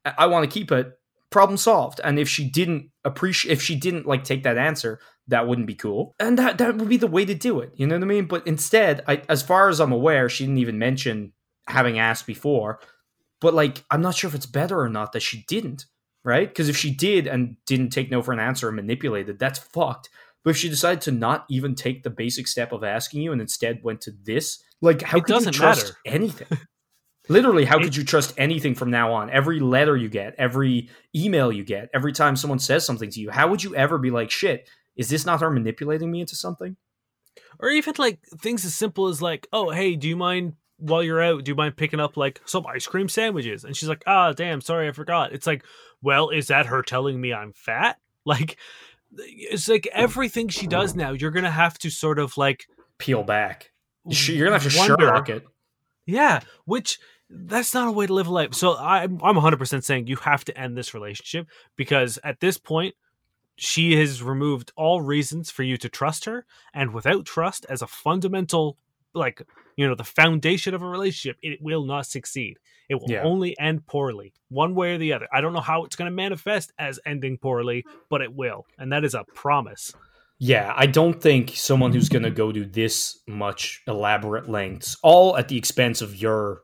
[0.05, 0.97] I, want to keep it,"
[1.29, 1.99] problem solved.
[2.03, 5.75] And if she didn't appreciate, if she didn't like take that answer, that wouldn't be
[5.75, 6.15] cool.
[6.19, 7.73] And that that would be the way to do it.
[7.75, 8.25] You know what I mean?
[8.25, 11.33] But instead, I, as far as I'm aware, she didn't even mention
[11.67, 12.79] having asked before.
[13.41, 15.85] But like, I'm not sure if it's better or not that she didn't,
[16.23, 16.47] right?
[16.47, 20.09] Because if she did and didn't take no for an answer and manipulated, that's fucked.
[20.43, 23.39] But if she decided to not even take the basic step of asking you and
[23.41, 25.97] instead went to this, like, how It could you trust matter.
[26.05, 26.47] anything?
[27.29, 29.29] Literally, how It- could you trust anything from now on?
[29.29, 33.29] Every letter you get, every email you get, every time someone says something to you,
[33.31, 36.75] how would you ever be like, shit, is this not her manipulating me into something?
[37.59, 41.21] or even like things as simple as like, oh, hey, do you mind while you're
[41.21, 41.43] out?
[41.43, 43.63] Do you mind picking up like some ice cream sandwiches?
[43.63, 45.33] And she's like, ah, damn, sorry, I forgot.
[45.33, 45.63] It's like,
[46.01, 47.97] well, is that her telling me I'm fat?
[48.25, 48.57] Like,
[49.17, 53.71] it's like everything she does now, you're gonna have to sort of like, Peel back.
[54.05, 55.45] You're gonna have to wonder- Sherlock it.
[56.05, 56.99] Yeah, which
[57.29, 58.53] that's not a way to live a life.
[58.53, 62.95] So I'm I'm 100% saying you have to end this relationship because at this point
[63.55, 67.87] she has removed all reasons for you to trust her and without trust as a
[67.87, 68.77] fundamental
[69.13, 69.41] like
[69.77, 72.57] you know the foundation of a relationship it will not succeed.
[72.89, 73.23] It will Yeah.
[73.23, 75.27] only end poorly, one way or the other.
[75.31, 78.65] I don't know how it's going to manifest as ending poorly, but it will.
[78.77, 79.93] And that is a promise.
[80.37, 85.37] Yeah, I don't think someone who's going to go to this much elaborate lengths, all
[85.37, 86.63] at the expense of your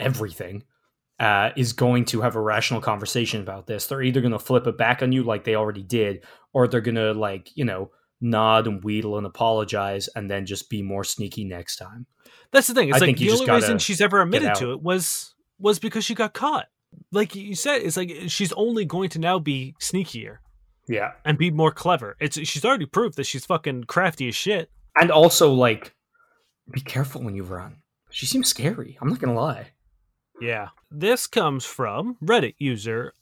[0.00, 0.64] everything,
[1.20, 3.86] uh, is going to have a rational conversation about this.
[3.86, 6.80] They're either going to flip it back on you like they already did, or they're
[6.80, 11.04] going to, like, you know, nod and wheedle and apologize and then just be more
[11.04, 12.06] sneaky next time.
[12.52, 12.88] That's the thing.
[12.88, 16.14] It's I like the only reason she's ever admitted to it was was because she
[16.14, 16.66] got caught.
[17.12, 20.38] Like you said, it's like she's only going to now be sneakier
[20.88, 21.12] Yeah.
[21.24, 22.16] and be more clever.
[22.20, 24.70] It's she's already proved that she's fucking crafty as shit.
[25.00, 25.94] And also, like,
[26.70, 27.76] be careful when you run.
[28.10, 28.98] She seems scary.
[29.00, 29.68] I'm not going to lie.
[30.40, 30.68] Yeah.
[30.90, 33.14] This comes from Reddit user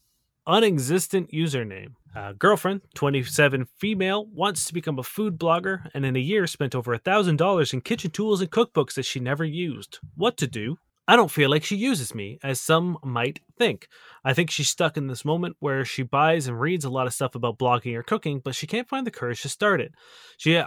[0.46, 1.92] unexistent username.
[2.18, 6.74] Uh, girlfriend, 27 female, wants to become a food blogger and in a year spent
[6.74, 10.00] over a $1,000 in kitchen tools and cookbooks that she never used.
[10.16, 10.78] What to do?
[11.06, 13.86] I don't feel like she uses me, as some might think.
[14.24, 17.14] I think she's stuck in this moment where she buys and reads a lot of
[17.14, 19.92] stuff about blogging or cooking, but she can't find the courage to start it.
[20.38, 20.60] She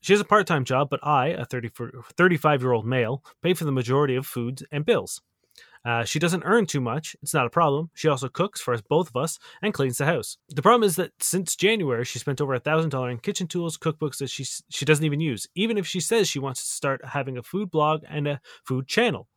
[0.00, 4.16] she has a part-time job, but I, a 30, 35-year-old male, pay for the majority
[4.16, 5.22] of foods and bills.
[5.86, 7.14] Uh, she doesn't earn too much.
[7.22, 7.90] It's not a problem.
[7.94, 10.36] She also cooks for us, both of us and cleans the house.
[10.48, 13.78] The problem is that since January, she spent over a thousand dollars in kitchen tools,
[13.78, 15.46] cookbooks that she she doesn't even use.
[15.54, 18.88] Even if she says she wants to start having a food blog and a food
[18.88, 19.28] channel,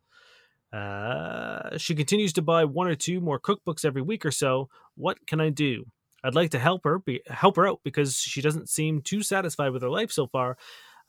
[0.73, 4.69] uh, she continues to buy one or two more cookbooks every week or so.
[4.95, 5.85] What can I do?
[6.23, 9.69] I'd like to help her be, help her out because she doesn't seem too satisfied
[9.69, 10.57] with her life so far.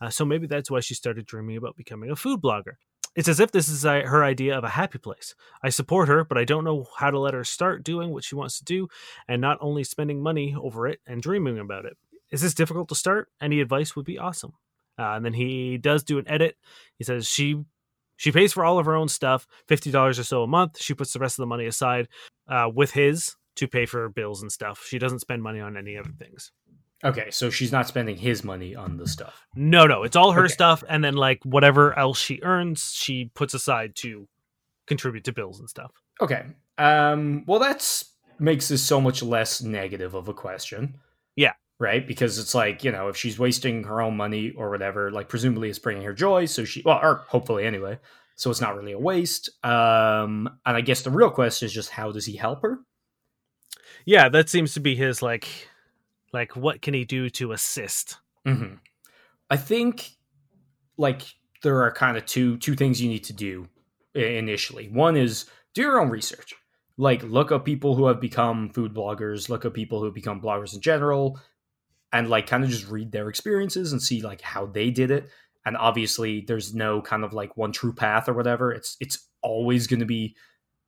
[0.03, 2.75] Uh, so maybe that's why she started dreaming about becoming a food blogger.
[3.17, 5.35] It's as if this is uh, her idea of a happy place.
[5.63, 8.37] I support her, but I don't know how to let her start doing what she
[8.37, 8.89] wants to do
[9.27, 11.97] and not only spending money over it and dreaming about it.
[12.31, 13.29] Is this difficult to start?
[13.41, 14.53] Any advice would be awesome.
[14.99, 16.57] Uh, and then he does do an edit.
[16.97, 17.65] He says she
[18.17, 20.81] she pays for all of her own stuff, fifty dollars or so a month.
[20.81, 22.07] She puts the rest of the money aside
[22.49, 24.85] uh, with his to pay for bills and stuff.
[24.87, 26.53] She doesn't spend money on any other things.
[27.03, 29.47] Okay, so she's not spending his money on the stuff.
[29.55, 30.53] No, no, it's all her Okay.
[30.53, 34.29] stuff, and then like whatever else she earns, she puts aside to
[34.87, 35.93] contribute to bills and stuff.
[36.21, 36.45] Okay.
[36.77, 40.99] Um, well, that's makes this so much less negative of a question.
[41.37, 41.53] Yeah.
[41.79, 42.07] Right?
[42.07, 45.71] Because it's like, you know, if she's wasting her own money or whatever, like presumably
[45.71, 46.45] it's bringing her joy.
[46.47, 47.99] So she, well, or hopefully anyway.
[48.37, 49.49] So it's not really a waste.
[49.65, 52.81] Um, and I guess the real question is just how does he help her?
[54.07, 55.47] Yeah, that seems to be his like,
[56.33, 58.19] like what can he do to assist?
[58.47, 58.75] hmm
[59.51, 60.11] I think
[60.97, 61.23] like
[61.63, 63.69] there are kind of two two things you need to do
[64.15, 64.89] initially.
[64.89, 66.55] One is do your own research.
[66.97, 70.41] Like look up people who have become food bloggers, look up people who have become
[70.41, 71.41] bloggers in general,
[72.13, 75.29] and like kind of just read their experiences and see like how they did it.
[75.65, 78.73] And obviously there's no kind of like one true path or whatever.
[78.73, 80.37] It's it's always gonna be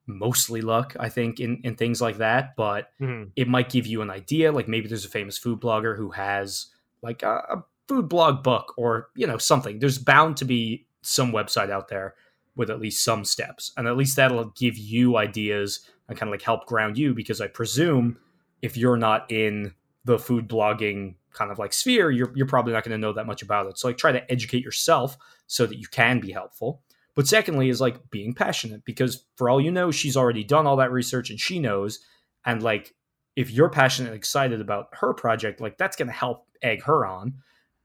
[0.07, 2.57] mostly luck, I think, in, in things like that.
[2.57, 3.31] But Mhm.
[3.37, 4.53] it might give you an idea.
[4.53, 6.67] Like maybe there's a famous food blogger who has
[7.03, 9.79] like a, a food blog book or you know something.
[9.79, 12.15] There's bound to be some website out there
[12.55, 16.33] with at least some steps, and at least that'll give you ideas and kind of
[16.33, 17.15] like help ground you.
[17.15, 18.19] Because I presume
[18.61, 22.85] if you're not in the food blogging kind of like sphere, you're you're probably not
[22.85, 23.79] going to know that much about it.
[23.79, 26.83] So like try to educate yourself so that you can be helpful.
[27.15, 30.77] But secondly, is like being passionate because for all you know, she's already done all
[30.77, 32.01] that research and she knows.
[32.45, 32.95] And like,
[33.37, 37.05] if you're passionate and excited about her project, like that's going to help egg her
[37.05, 37.35] on.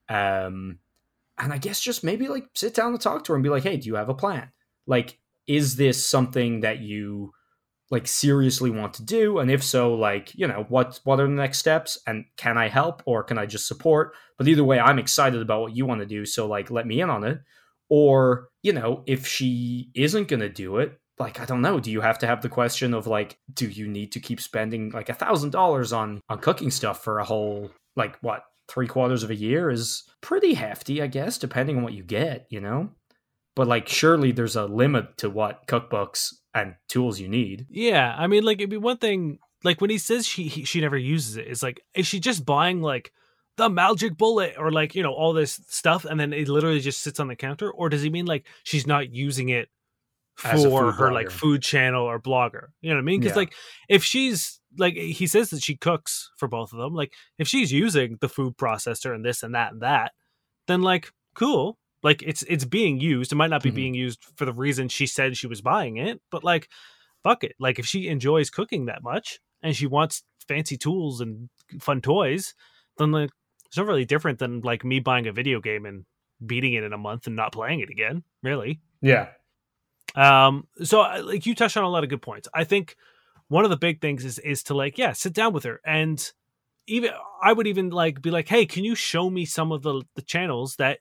[0.09, 0.79] Um,
[1.37, 3.63] and I guess just maybe like sit down and talk to her and be like,
[3.63, 4.51] hey, do you have a plan?
[4.85, 7.33] Like, is this something that you
[7.89, 9.39] like seriously want to do?
[9.39, 11.99] And if so, like, you know, what what are the next steps?
[12.07, 14.13] And can I help or can I just support?
[14.37, 16.25] But either way, I'm excited about what you want to do.
[16.25, 17.39] So like let me in on it.
[17.89, 22.01] Or, you know, if she isn't gonna do it, like I don't know, do you
[22.01, 25.13] have to have the question of like, do you need to keep spending like a
[25.13, 29.35] thousand dollars on on cooking stuff for a whole like what three quarters of a
[29.35, 32.91] year is pretty hefty, I guess, depending on what you get, you know?
[33.55, 37.65] But like surely there's a limit to what cookbooks and tools you need.
[37.69, 39.39] Yeah, I mean, like it'd be one thing.
[39.63, 42.45] Like when he says she he, she never uses it, it's like is she just
[42.45, 43.11] buying like
[43.57, 47.01] the magic bullet or like you know all this stuff, and then it literally just
[47.01, 49.69] sits on the counter, or does he mean like she's not using it
[50.35, 52.67] for her like food channel or blogger?
[52.81, 53.19] You know what I mean?
[53.19, 53.39] Because Yeah.
[53.41, 53.53] like
[53.89, 57.71] if she's like he says that she cooks for both of them, like if she's
[57.71, 60.11] using the food processor and this and that and that,
[60.67, 61.77] then like cool.
[62.03, 63.31] Like it's it's being used.
[63.31, 63.75] It might not be Mhm.
[63.75, 66.69] being used for the reason she said she was buying it, but like
[67.23, 67.55] fuck it.
[67.59, 72.53] Like if she enjoys cooking that much and she wants fancy tools and fun toys,
[72.99, 73.31] then like
[73.67, 76.05] it's not really different than like me buying a video game and
[76.45, 78.79] beating it in a month and not playing it again, really.
[79.01, 79.29] Yeah.
[80.15, 82.47] Um, so like you touched on a lot of good points.
[82.53, 82.95] I think
[83.49, 86.31] one of the big things is is to like, yeah, sit down with her and
[86.87, 90.03] even I would even like be like, hey, can you show me some of the
[90.15, 90.99] the channels that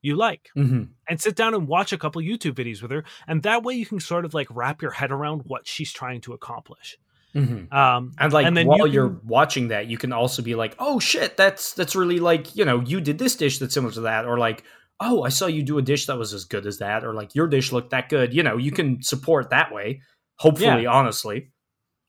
[0.00, 3.42] you like hmm and sit down and watch a couple YouTube videos with her, and
[3.42, 6.34] that way you can sort of like wrap your head around what she's trying to
[6.34, 6.98] accomplish.
[7.34, 10.42] Hmm Um, And like And then while you are can- watching that, you can also
[10.42, 13.74] be like, "Oh shit, that's that's really like you know you did this dish that's
[13.74, 14.64] similar to that," or like,
[15.00, 17.34] "Oh, I saw you do a dish that was as good as that," or like
[17.34, 18.32] your dish looked that good.
[18.34, 20.00] You know, you can support that way.
[20.36, 21.50] Hopefully, honestly,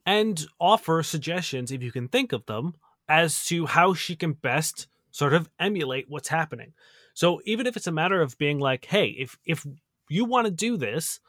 [0.06, 2.74] and offer suggestions if you can think of them
[3.08, 6.74] as to how she can best sort of emulate what's happening.
[7.14, 9.66] So even if it's a matter of being like, hey, if if
[10.10, 11.20] you want to do this,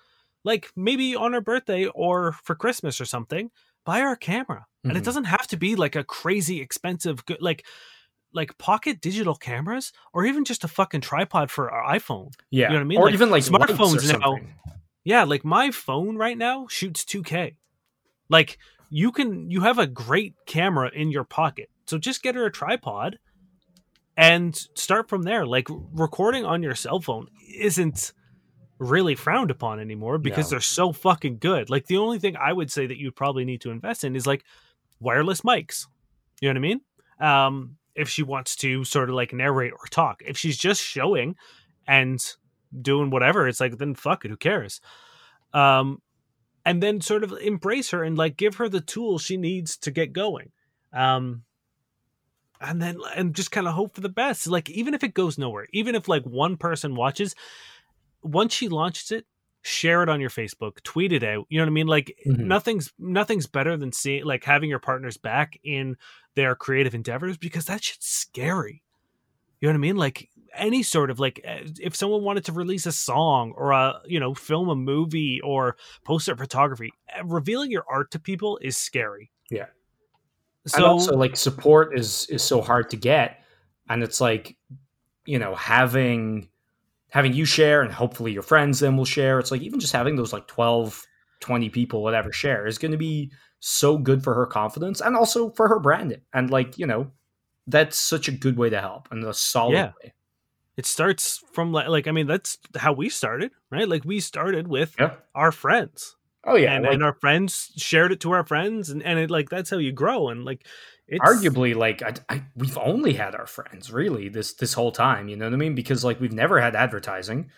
[0.45, 3.51] like maybe on her birthday or for Christmas or something,
[3.85, 4.67] buy a camera.
[4.85, 5.05] And it Mhm.
[5.05, 7.67] doesn't have to be like a crazy expensive good like
[8.33, 12.33] like pocket digital cameras or even just a fucking tripod for our iPhone.
[12.51, 12.99] yeah, You know what I mean?
[12.99, 14.39] or Like, even like smartphones now-.
[15.03, 17.57] Yeah, like my phone right now shoots 2K.
[18.29, 21.71] Like you can you have a great camera in your pocket.
[21.87, 23.19] So just get her a tripod
[24.17, 25.45] and start from there.
[25.47, 28.13] Like recording on your cell phone isn't
[28.81, 30.51] really frowned upon anymore because No.
[30.55, 31.69] they're so fucking good.
[31.71, 34.27] Like the only thing I would say that you probably need to invest in is
[34.27, 34.43] like
[35.01, 35.87] wireless mics.
[36.41, 36.81] You know what I mean?
[37.21, 40.23] Um if she wants to sort of like narrate or talk.
[40.27, 41.37] If she's just showing
[41.87, 42.19] and
[42.81, 44.81] doing whatever, it's like then fuck it, who cares?
[45.53, 46.01] Um
[46.65, 49.91] and then sort of embrace her and like give her the tools she needs to
[49.91, 50.53] get going.
[50.95, 51.43] Um
[52.63, 54.47] and then and just kind of hope for the best.
[54.47, 57.35] Like even if it goes nowhere, even if like one person watches,
[58.23, 59.27] once she launches it,
[59.63, 61.47] share it on your Facebook, tweet it out.
[61.49, 61.87] You know what I mean?
[61.87, 62.41] Like Mhm.
[62.45, 65.97] nothing's nothing's better than seeing like having your partners back in
[66.35, 68.83] their creative endeavors because that shit's scary.
[69.61, 69.97] You know what I mean?
[69.97, 74.01] Like any sort of like eh, if someone wanted to release a song or a
[74.07, 78.59] you know film a movie or post their photography, eh, revealing your art to people
[78.63, 79.31] is scary.
[79.51, 79.67] Yeah.
[80.67, 83.45] So and also like support is is so hard to get
[83.91, 84.57] and it's like
[85.27, 86.49] you know having
[87.11, 90.17] having you share and hopefully your friends then will share it's like even just having
[90.17, 91.05] those like 12
[91.41, 95.51] 20 people whatever share is going to be so good for her confidence and also
[95.51, 97.11] for her branding and like you know
[97.67, 99.93] that's such a good way to help and a solid Yeah.
[100.03, 100.13] way
[100.77, 103.87] it starts from like like I mean that's how we started, right?
[103.87, 106.17] Like we started with yeah our friends.
[106.45, 109.31] Oh yeah and, like, and our friends shared it to our friends and, and it
[109.31, 110.67] like that's how you grow and like
[111.07, 115.29] it's arguably like I, I we've only had our friends really this this whole time
[115.29, 115.75] you know what i mean?
[115.75, 117.51] Because like we've never had advertising.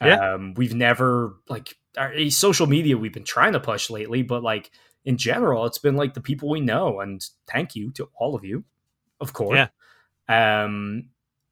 [0.00, 0.34] Yeah.
[0.34, 4.44] um we've never like our eh, social media we've been trying to push lately but
[4.44, 4.70] like
[5.04, 8.44] in general it's been like the people we know and thank you to all of
[8.44, 8.62] you
[9.20, 9.56] of course.
[10.28, 11.08] Um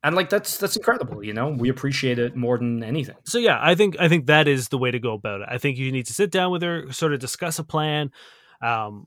[0.07, 3.59] and like that's that's incredible you know we appreciate it more than anything so yeah
[3.61, 5.93] i think i think that is the way to go about it i think you
[5.93, 8.11] need to sit down with her sort of discuss a plan
[8.63, 9.07] um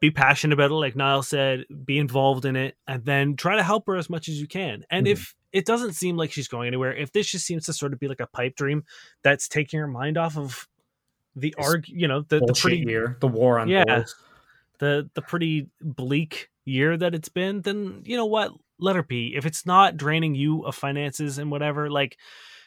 [0.00, 3.62] be passionate about it like niall said be involved in it and then try to
[3.62, 5.10] help her as much as you can and Mhm.
[5.12, 7.98] if it doesn't seem like she's going anywhere if this just seems to sort of
[7.98, 8.84] be like a pipe dream
[9.22, 10.68] that's taking her mind off of
[11.34, 14.04] the arg you know the, the pretty year the war on Yeah.
[14.78, 18.52] the the pretty bleak year that it's been, then you know what?
[18.78, 19.34] Let her be.
[19.36, 22.18] If it's not draining you of finances and whatever, like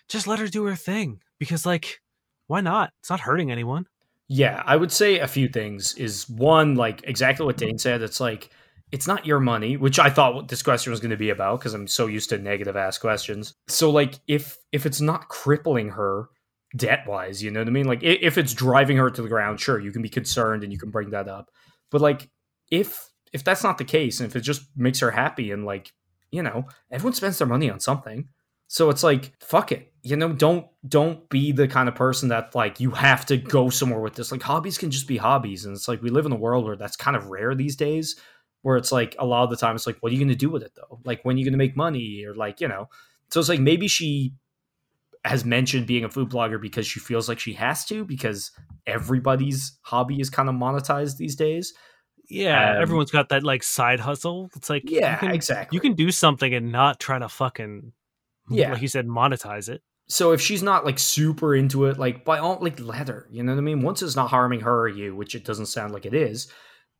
[0.08, 1.22] just let her do her thing.
[1.39, 2.02] Because like,
[2.48, 2.91] why not?
[3.00, 3.86] It's not hurting anyone.
[4.28, 5.93] Yeah, I would say a few things.
[5.93, 8.02] Is one like exactly what Dane said.
[8.02, 8.50] It's like
[8.91, 11.74] it's not your money, which I thought this question was going to be about because
[11.74, 13.54] I'm so used to negative ass questions.
[13.67, 16.30] So like if if it's not crippling her
[16.76, 17.88] debt wise, you know what I mean?
[17.88, 20.80] Like if it's driving her to the ground, sure, you can be concerned and you
[20.80, 21.50] can bring that up.
[21.91, 22.30] But like
[22.72, 25.91] if if that's not the case and if it just makes her happy and like
[26.32, 28.30] you know everyone spends their money on something.
[28.68, 32.56] So it's like fuck it you know don't don't be the kind of person that
[32.56, 34.32] like you have to go somewhere with this.
[34.32, 35.65] Like hobbies can just be hobbies.
[35.65, 38.15] And it's like we live in a world where that's kind of rare these days
[38.62, 40.50] where it's like a lot of the time it's like what are you to do
[40.50, 41.00] with it though?
[41.04, 42.24] Like when are you to make money?
[42.26, 42.89] Or like you know.
[43.30, 44.34] So it's like maybe she
[45.26, 48.52] has mentioned being a food blogger because she feels like she has to because
[48.88, 51.74] everybody's hobby is kind of monetized these days
[52.30, 54.50] Yeah, Um, everyone's got that like side hustle.
[54.56, 57.92] It's like yeah you can, exactly you can do something and not try to fucking
[58.50, 58.74] Yeah.
[58.74, 59.82] like you said, monetize it.
[60.08, 63.44] so if she's not like super into it, like by all like let her, you
[63.44, 63.82] know what I mean?
[63.82, 66.52] Once it's not harming her or you, which it doesn't sound like it is.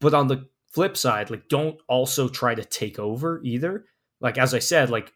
[0.02, 3.86] But on the flip side, like don't also try to take over either.
[4.22, 5.12] Like as I said, like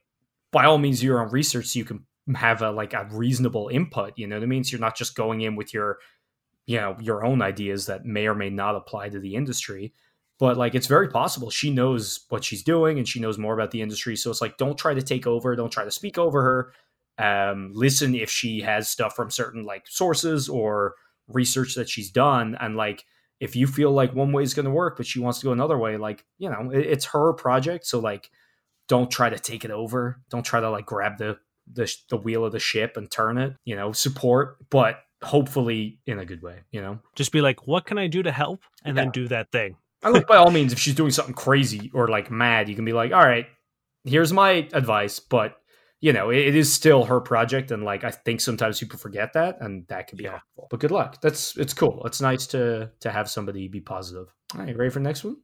[0.51, 3.69] by all means do your own research so you can have a like a reasonable
[3.69, 4.13] input.
[4.17, 4.63] You know what I mean?
[4.63, 5.97] So you're not just going in with your
[6.65, 9.93] you know your own ideas that may or may not apply to the industry.
[10.39, 13.71] But like it's very possible she knows what she's doing and she knows more about
[13.71, 14.15] the industry.
[14.15, 15.55] So it's like don't try to take over.
[15.55, 16.73] Don't try to speak over her.
[17.23, 20.95] Um, listen if she has stuff from certain like sources or
[21.27, 22.57] research that she's done.
[22.59, 23.05] And like
[23.39, 25.51] if you feel like one way is going to work but she wants to go
[25.51, 27.85] another way like you know it, it's her project.
[27.85, 28.29] So like
[28.87, 30.21] don't try to take it over.
[30.29, 31.37] Don't try to like grab the
[31.71, 34.57] the, the wheel of the ship and turn it you know support.
[34.69, 38.21] But hopefully in a good way you know Just be like, what can I do
[38.23, 38.61] to help?
[38.85, 39.03] And Yeah.
[39.03, 39.75] then do that thing.
[40.03, 42.85] I like by all means if she's doing something crazy or like mad you can
[42.85, 43.47] be like all right
[44.03, 45.55] here's my advice but
[46.01, 49.31] you know it, it is still her project and like i think sometimes people forget
[49.31, 50.31] that and that could be Yeah.
[50.31, 54.27] helpful but good luck that's it's cool it's nice to to have somebody be positive
[54.53, 55.37] all right ready for the next one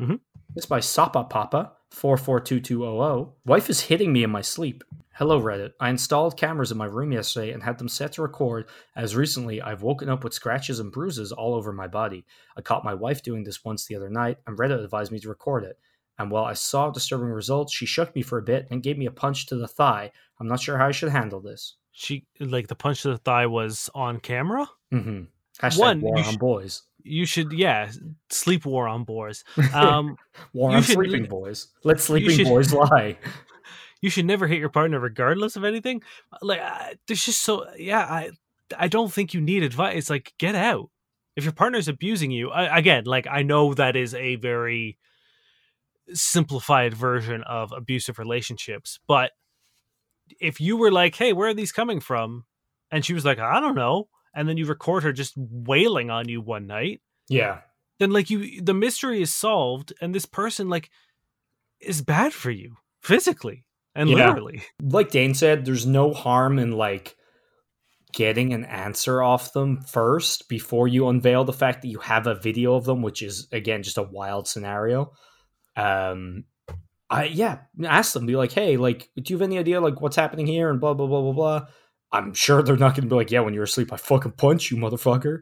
[0.00, 0.16] Mm-hmm.
[0.54, 5.88] this by sapa papa 442200 wife is hitting me in my sleep hello reddit i
[5.88, 9.82] installed cameras in my room yesterday and had them set to record as recently i've
[9.82, 12.24] woken up with scratches and bruises all over my body
[12.56, 15.28] I caught my wife doing this once the other night, and Reddit advised me to
[15.28, 15.76] record it.
[16.20, 19.06] And while I saw disturbing results, she shook me for a bit and gave me
[19.06, 20.12] a punch to the thigh.
[20.38, 21.74] I'm not sure how I should handle this.
[21.90, 24.68] She like the punch to the thigh was on camera.
[24.92, 25.22] Mm-hmm.
[25.66, 26.82] Hashtag One, war on sh- boys.
[27.02, 27.90] You should, yeah,
[28.30, 29.42] sleep war on boys.
[29.74, 30.16] Um,
[30.52, 31.68] war on should- sleeping boys.
[31.82, 33.18] Let sleeping should- boys lie.
[34.04, 36.02] You should never hit your partner regardless of anything.
[36.42, 38.00] Like, I, there's just so yeah.
[38.00, 38.32] I
[38.76, 39.96] I don't think you need advice.
[39.96, 40.90] It's like get out.
[41.36, 44.98] If your partner's abusing you, I, again, like I know that is a very
[46.12, 49.30] simplified version of abusive relationships, but
[50.38, 52.44] if you were like, "Hey, where are these coming from?"
[52.90, 56.28] and she was like, "I don't know," and then you record her just wailing on
[56.28, 57.60] you one night, Yeah.
[58.00, 60.90] then like you the mystery is solved and this person like
[61.80, 64.28] is bad for you physically and Yeah.
[64.28, 64.62] literally.
[64.82, 67.16] Like Dane said, there's no harm in like
[68.12, 72.34] getting an answer off them first before you unveil the fact that you have a
[72.34, 75.12] video of them, which is again just a wild scenario.
[75.76, 76.44] Um
[77.10, 80.16] I yeah, ask them, be like, hey, like, do you have any idea like what's
[80.16, 81.66] happening here and blah blah blah blah blah.
[82.12, 84.76] I'm sure they're not gonna be like, yeah, when you're asleep, I fucking punch you,
[84.76, 85.40] motherfucker.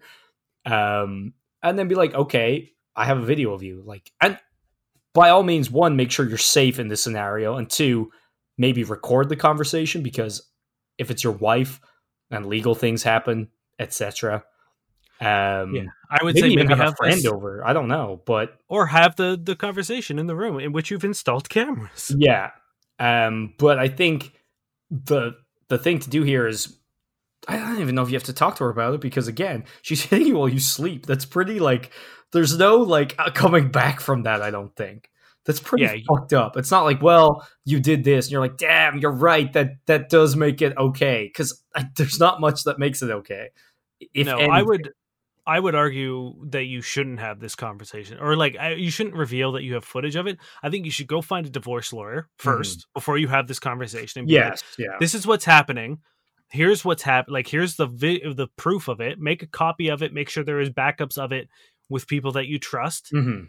[0.65, 3.83] Um, and then be like, okay, I have a video of you.
[3.85, 4.39] Like, and
[5.15, 8.11] by all means, one, make sure you're safe in this scenario, and two,
[8.59, 10.49] maybe record the conversation because
[10.99, 11.81] if it's your wife
[12.31, 14.45] and legal things happen, etc.
[15.21, 15.85] Um, Yeah.
[16.11, 17.65] I would maybe say maybe have, have a friend this- over.
[17.65, 21.05] I don't know, but or have the the conversation in the room in which you've
[21.05, 22.13] installed cameras.
[22.19, 22.51] Yeah.
[22.99, 24.33] Um, but I think
[24.91, 25.33] the
[25.69, 26.77] the thing to do here is
[27.49, 29.65] I don't even know if you have to talk to her about it because again,
[29.81, 31.07] she's hitting you while you sleep.
[31.07, 31.91] That's pretty like
[32.33, 35.09] there's no like uh, coming back from that, I don't think.
[35.45, 36.57] That's pretty Yeah, fucked up.
[36.57, 39.53] It's not like, well, you did this, and you're like, damn, you're right.
[39.53, 41.63] That that does make it okay because
[41.97, 43.49] there's not much that makes it okay.
[44.15, 44.91] If no, I would
[45.47, 49.53] I would argue that you shouldn't have this conversation or like I, you shouldn't reveal
[49.53, 50.39] that you have footage of it.
[50.63, 54.21] I think you should go find a divorce lawyer 1st before you have this conversation
[54.21, 55.99] and be like, Yes, yeah, this is what's happening
[56.53, 60.03] here's what's happening like here's the vi- the proof of it make a copy of
[60.03, 61.49] it make sure there is backups of it
[61.89, 63.45] with people that you trust hmm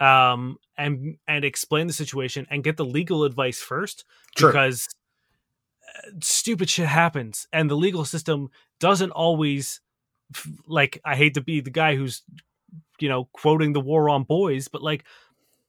[0.00, 4.04] um and and explain the situation and get the legal advice first
[4.52, 4.88] because
[5.86, 9.80] uh, stupid shit happens and the legal system doesn't always
[10.66, 12.22] like i hate to be the guy who's
[12.98, 15.04] you know quoting the war on boys but like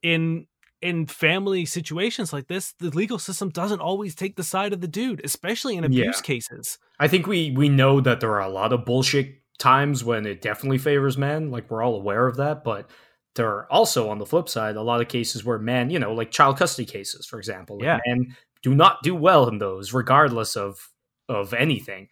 [0.02, 0.48] in
[0.82, 4.88] in family situations like this the legal system doesn't always take the side of the
[4.88, 6.22] dude especially in abuse Yeah.
[6.22, 10.26] cases I think we we know that there are a lot of bullshit times when
[10.26, 11.50] it definitely favors men.
[11.52, 12.90] Like we're all aware of that, but
[13.36, 16.14] there are also on the flip side a lot of cases where men, you know,
[16.14, 18.00] like child custody cases, for example, like Yeah.
[18.08, 20.90] men do not do well in those, regardless of
[21.30, 22.10] of anything.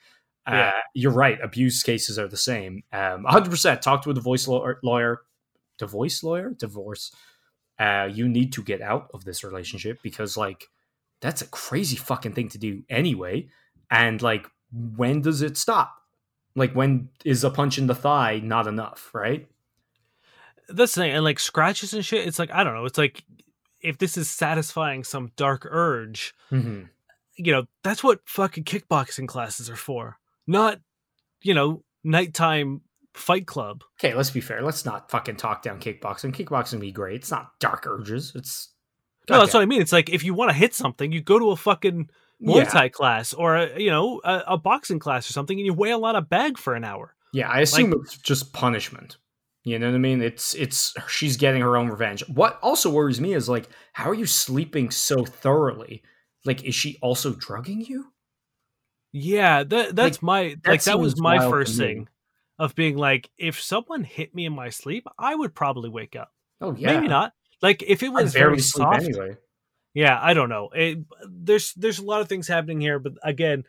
[0.47, 0.69] Yeah.
[0.69, 1.37] Uh, you're right.
[1.43, 2.83] Abuse cases are the same.
[2.93, 3.81] Um, 100%.
[3.81, 5.21] Talk to a divorce lawyer.
[5.77, 6.51] Divorce lawyer?
[6.51, 7.11] Divorce.
[7.77, 10.67] Uh, you need to get out of this relationship because, like,
[11.21, 13.47] that's a crazy fucking thing to do anyway.
[13.91, 14.47] And, like,
[14.95, 15.93] when does it stop?
[16.55, 19.47] Like, when is a punch in the thigh not enough, right?
[20.69, 23.23] That's the thing and like scratches and shit it's like i don't know it's like
[23.81, 26.83] if this is satisfying some dark urge Mm-hmm.
[27.35, 30.17] you know that's what fucking kickboxing classes are for
[30.47, 30.79] not
[31.41, 32.81] you know nighttime
[33.13, 34.61] fight club Okay, let's be fair.
[34.61, 36.33] Let's not fucking talk down kickboxing.
[36.33, 37.15] Kickboxing be great.
[37.17, 38.31] It's not dark urges.
[38.35, 38.69] It's
[39.29, 41.37] no that's what i mean it's like if you want to hit something you go
[41.37, 42.09] to a fucking
[42.41, 42.87] muay Yeah.
[42.87, 45.97] class or a, you know a, a boxing class or something and you weigh a
[45.99, 49.17] lot of bag for an hour Yeah, I assume it's just punishment.
[49.69, 50.21] You know what I mean?
[50.21, 52.27] It's it's she's getting her own revenge.
[52.27, 56.03] What also worries me is like, how are you sleeping so thoroughly?
[56.45, 58.07] Like, is she also drugging you?
[59.11, 62.07] Yeah, that that's my that like that was my first thing
[62.57, 66.31] of being like, if someone hit me in my sleep, I would probably wake up.
[66.61, 67.33] Oh yeah, Maybe not.
[67.61, 69.03] Like if it was very soft.
[69.03, 69.37] anyway.
[69.93, 70.69] Yeah, I don't know.
[70.73, 73.63] It, there's there's a lot of things happening here, but again,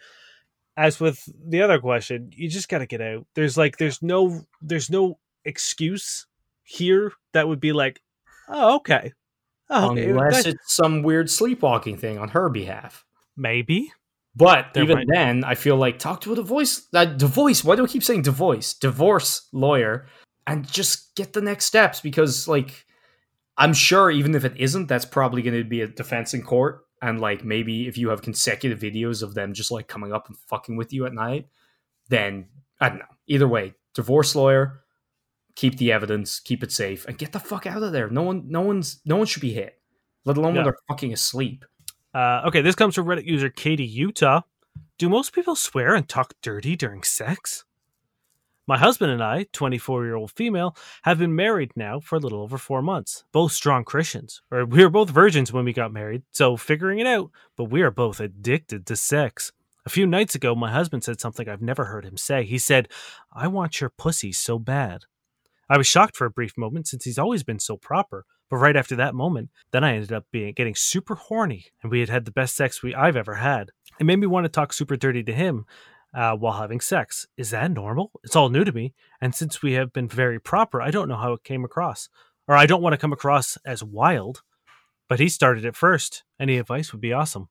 [0.77, 3.27] as with the other question, you just got to get out.
[3.35, 6.27] There's like there's no there's no excuse
[6.63, 8.01] here that would be like,
[8.49, 9.13] oh okay,
[9.69, 13.05] oh, okay, Unless it's some weird sleepwalking thing on her behalf.
[13.37, 13.93] maybe.
[14.37, 17.65] But There even might- then, I feel like talk to a divorce, uh, divorce.
[17.65, 18.75] Why do I keep saying divorce?
[18.75, 20.07] Divorce lawyer,
[20.47, 22.87] and just get the next steps because, like,
[23.57, 26.87] I'm sure even if it isn't, that's probably going to be a defense in court.
[27.03, 30.37] And like, maybe if you have consecutive videos of them just like coming up and
[30.49, 31.49] fucking with you at night,
[32.09, 32.47] then
[32.81, 33.05] I don't know.
[33.27, 34.81] Either way, divorce lawyer,
[35.55, 38.09] keep the evidence, keep it safe, and get the fuck out of there.
[38.09, 39.81] No one, no one's, no one should be hit,
[40.25, 40.59] let alone Yeah.
[40.61, 41.65] when they're fucking asleep.
[42.15, 44.43] Uh, okay, this comes from Reddit user Katie Utah.
[44.99, 47.65] Do most people swear and talk dirty during sex?
[48.67, 52.41] My husband and I, 24 year old female, have been married now for a little
[52.43, 53.25] over four months.
[53.33, 54.43] Both strong Christians.
[54.51, 57.83] Or we were both virgins when we got married, so figuring it out, but we
[57.83, 59.51] are both addicted to sex.
[59.87, 62.45] A few nights ago, my husband said something I've never heard him say.
[62.45, 62.89] He said,
[63.33, 65.05] I want your pussy so bad.
[65.71, 68.77] I was shocked for a brief moment since he's always been so proper, but right
[68.77, 72.25] after that moment, then I ended up being getting super horny, and we had had
[72.25, 73.71] the best sex we I've ever had.
[74.01, 75.67] It made me want to talk super dirty to him
[76.13, 77.29] uh, while having sex.
[77.37, 78.11] Is that normal?
[78.25, 81.17] It's all new to me, and since we have been very proper, I don't know
[81.17, 82.09] how it came across,
[82.49, 84.43] or I don't want to come across as wild.
[85.09, 86.25] But he started it first.
[86.41, 87.49] Any advice would be awesome.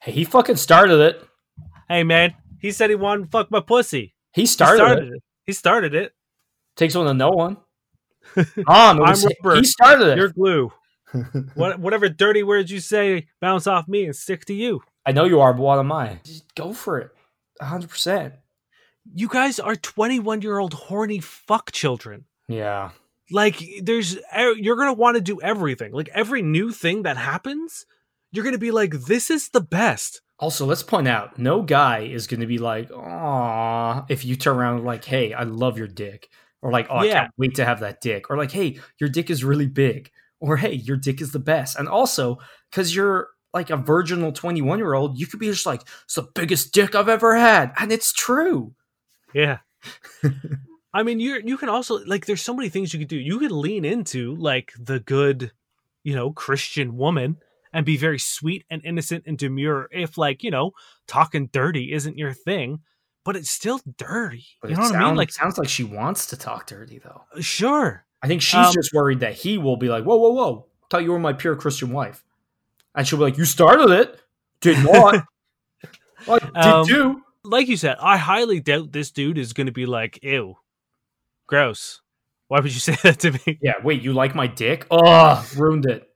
[0.00, 1.26] Hey, he fucking started it.
[1.88, 4.14] Hey man, he said he wanted to fuck my pussy.
[4.34, 5.12] He He started, started it.
[5.14, 5.22] it.
[5.46, 6.12] He started it.
[6.76, 7.56] Takes one to know one.
[8.36, 10.18] Um, it I'm was- he started it.
[10.18, 10.72] You're glue.
[11.54, 14.82] what, whatever dirty words you say bounce off me and stick to you.
[15.06, 16.20] I know you are, but what am I?
[16.24, 17.10] Just go for it.
[17.60, 18.34] hundred percent.
[19.14, 22.24] You guys are 21 year old horny fuck children.
[22.48, 22.90] Yeah.
[23.30, 24.18] Like, there's,
[24.56, 25.92] you're going to want to do everything.
[25.92, 27.86] Like, every new thing that happens,
[28.32, 30.20] you're going to be like, this is the best.
[30.38, 34.56] Also, let's point out, no guy is going to be like, "Aw," if you turn
[34.58, 36.28] around like, "Hey, I love your dick,"
[36.66, 37.12] or like, "Oh, I Yeah.
[37.20, 40.10] can't wait to have that dick," or like, "Hey, your dick is really big,"
[40.40, 42.38] or "Hey, your dick is the best." And also,
[42.70, 46.28] because you're like a virginal twenty-one year old, you could be just like, "It's the
[46.34, 48.74] biggest dick I've ever had," and it's true.
[49.32, 49.58] Yeah.
[50.92, 52.26] I mean, you you can also like.
[52.26, 53.16] There's so many things you could do.
[53.18, 55.52] You could lean into like the good,
[56.04, 57.36] you know, Christian woman
[57.72, 59.88] and be very sweet and innocent and demure.
[59.92, 60.72] If like you know,
[61.06, 62.80] talking dirty isn't your thing,
[63.26, 64.46] but it's still dirty.
[64.62, 65.06] But you it know what I mean?
[65.08, 67.24] sounds- Like, sounds like she wants to talk dirty though.
[67.42, 68.04] sure.
[68.22, 70.66] I think she's Um, just worried that he will be like, "Whoa, whoa, whoa!
[70.88, 72.24] Thought you were my pure Christian wife,"
[72.94, 74.18] and she'll be like, "You started it,
[74.62, 75.26] did not?
[76.28, 79.72] I did Um, too." Like you said, I highly doubt this dude is going to
[79.72, 80.56] be like, ew,
[81.46, 82.00] gross.
[82.48, 83.58] Why would you say that to me?
[83.62, 84.86] Yeah, wait, you like my dick?
[84.90, 86.08] Oh, ruined it.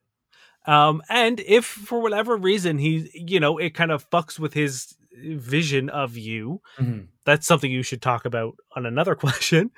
[0.66, 4.94] Um, and if for whatever reason he, you know, it kind of fucks with his
[5.12, 7.08] vision of you, Mhm.
[7.24, 9.70] that's something you should talk about on another question.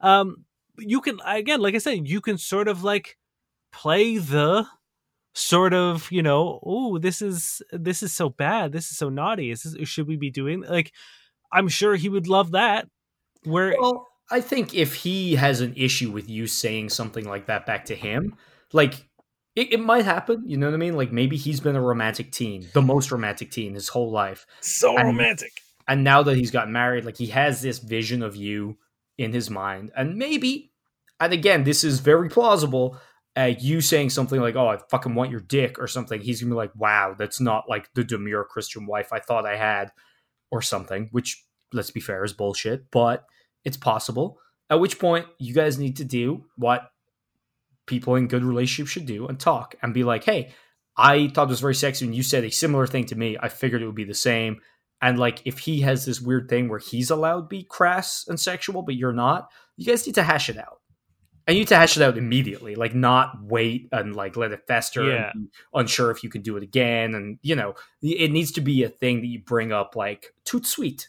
[0.00, 0.44] Um,
[0.78, 3.16] you can again, like I said, you can sort of like
[3.72, 4.66] play the
[5.34, 9.50] sort of, you know, oh, this is this is so bad, this is so naughty.
[9.50, 10.92] Is this should we be doing like?
[11.52, 12.88] I'm sure he would love that.
[13.44, 17.64] Where Well, I think if he has an issue with you saying something like that
[17.64, 18.36] back to him,
[18.72, 19.07] like
[19.58, 20.42] it, it might happen.
[20.46, 20.96] You know what I mean?
[20.96, 24.46] Like maybe he's been a romantic teen, the most romantic teen his whole life.
[24.60, 25.52] so and- romantic.
[25.88, 28.76] and now that he's gotten married like he has this vision of you
[29.16, 30.70] in his mind and maybe
[31.18, 32.96] and again this is very plausible
[33.36, 36.52] uh, you saying something like oh i fucking want your dick or something he's gonna
[36.52, 39.90] be like wow that's not like the demure christian wife i thought i had
[40.52, 41.42] or something which
[41.72, 43.24] let's be fair is bullshit but
[43.64, 44.38] it's possible
[44.70, 46.90] at which point you guys need to do what
[47.88, 50.52] people in good relationships should do and talk and be like hey
[50.96, 53.48] i thought it was very sexy when you said a similar thing to me i
[53.48, 54.60] figured it would be the same
[55.00, 58.40] and like, if he has this weird thing where he's allowed to be crass and
[58.40, 60.80] sexual, but you're not, you guys need to hash it out.
[61.46, 64.66] And you need to hash it out immediately, like not wait and like let it
[64.66, 65.30] fester Yeah.
[65.32, 67.14] and be unsure if you can do it again.
[67.14, 70.66] And you know, it needs to be a thing that you bring up like toot
[70.66, 71.08] sweet.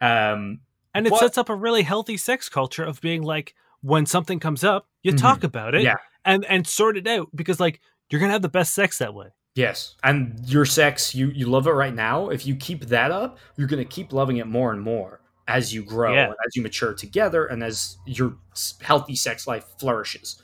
[0.00, 0.60] Um,
[0.94, 4.40] And it What- sets up a really healthy sex culture of being like, when something
[4.40, 5.18] comes up, you Mhm.
[5.18, 5.96] talk about it Yeah.
[6.24, 7.80] and and sort it out because like
[8.10, 9.28] you're gonna have the best sex that way.
[9.54, 12.30] Yes, and your sex, you you love it right now.
[12.30, 15.82] If you keep that up, you're gonna keep loving it more and more as you
[15.84, 16.32] grow, Yeah.
[16.46, 18.36] as you mature together, and as your
[18.80, 20.40] healthy sex life flourishes.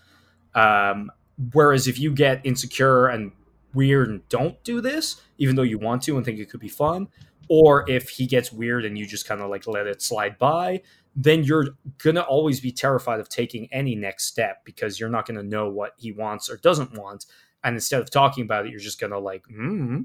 [0.54, 1.10] Um,
[1.52, 3.32] whereas if you get insecure and
[3.74, 6.68] weird and don't do this, even though you want to and think it could be
[6.68, 7.08] fun,
[7.48, 10.82] or if he gets weird and you just kind of like let it slide by,
[11.20, 11.66] then you're
[11.98, 15.94] gonna always be terrified of taking any next step because you're not gonna know what
[15.98, 17.26] he wants or doesn't want.
[17.64, 20.02] And instead of talking about it, you're just gonna like, hmm.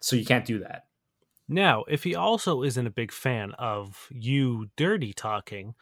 [0.00, 0.86] So you can't do that.
[1.48, 5.74] Now, if he also isn't a big fan of you dirty talking,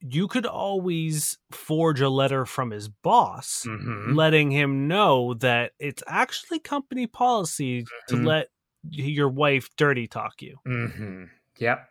[0.00, 4.14] you could always forge a letter from his boss Mhm.
[4.14, 8.24] letting him know that it's actually company policy to Mhm.
[8.26, 8.48] let
[8.90, 10.58] your wife dirty talk you.
[10.66, 11.24] Mm-hmm.
[11.58, 11.90] Yep.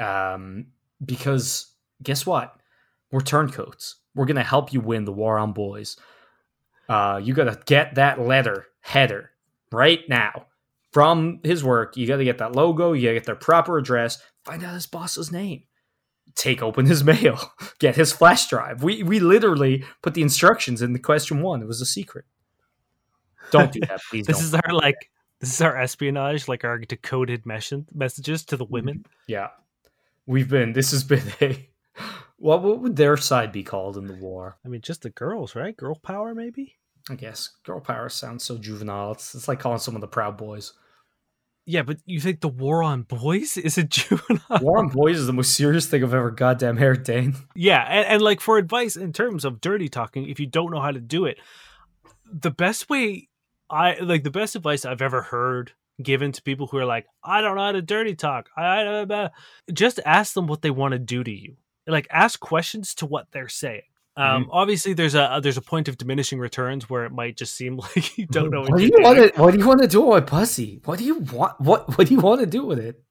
[0.00, 0.73] Um,
[1.04, 1.72] because
[2.02, 2.56] guess what?
[3.10, 3.96] We're turncoats.
[4.14, 5.96] We're gonna help you win the war on boys.
[6.88, 9.30] Uh, you gotta get that letter header
[9.72, 10.46] right now
[10.92, 11.96] from his work.
[11.96, 12.92] You gotta get that logo.
[12.92, 14.22] You gotta get their proper address.
[14.44, 15.64] Find out his boss's name.
[16.34, 17.52] Take open his mail.
[17.78, 18.82] Get his flash drive.
[18.82, 21.62] We we literally put the instructions in the question one.
[21.62, 22.24] It was a secret.
[23.50, 24.26] Don't do that, please.
[24.26, 28.64] This is our like this is our espionage, like our decoded mes- messages to the
[28.64, 29.04] women.
[29.26, 29.48] Yeah.
[30.26, 31.68] We've been this has been a
[32.36, 34.56] what what would their side be called in the war?
[34.64, 35.76] I mean, just the girls, right?
[35.76, 36.76] Girl power, maybe.
[37.10, 39.12] I guess girl power sounds so juvenile.
[39.12, 40.72] It's, it's like calling someone the Proud Boys.
[41.66, 44.60] Yeah, but you think the war on boys is a juvenile?
[44.60, 47.36] War on Boys is the most serious thing I've ever goddamn heard, Dane.
[47.54, 50.80] Yeah, and, and like for advice in terms of dirty talking, if you don't know
[50.80, 51.38] how to do it,
[52.30, 53.28] the best way
[53.70, 55.72] I like the best advice I've ever heard
[56.02, 58.48] given to people who are like, I don't know how to dirty talk.
[58.56, 59.30] I,
[59.72, 61.56] just ask them what they want to do to you.
[61.86, 63.82] Like ask questions to what they're saying.
[64.16, 64.50] Um, mm-hmm.
[64.52, 67.76] obviously, there's a uh, there's a point of diminishing returns where it might just seem
[67.96, 68.72] like you don't know mm-hmm.
[68.72, 70.80] What do you're want to What do you want to do with my pussy?
[70.84, 71.60] What do you want?
[71.60, 73.02] What What do you want to do with it?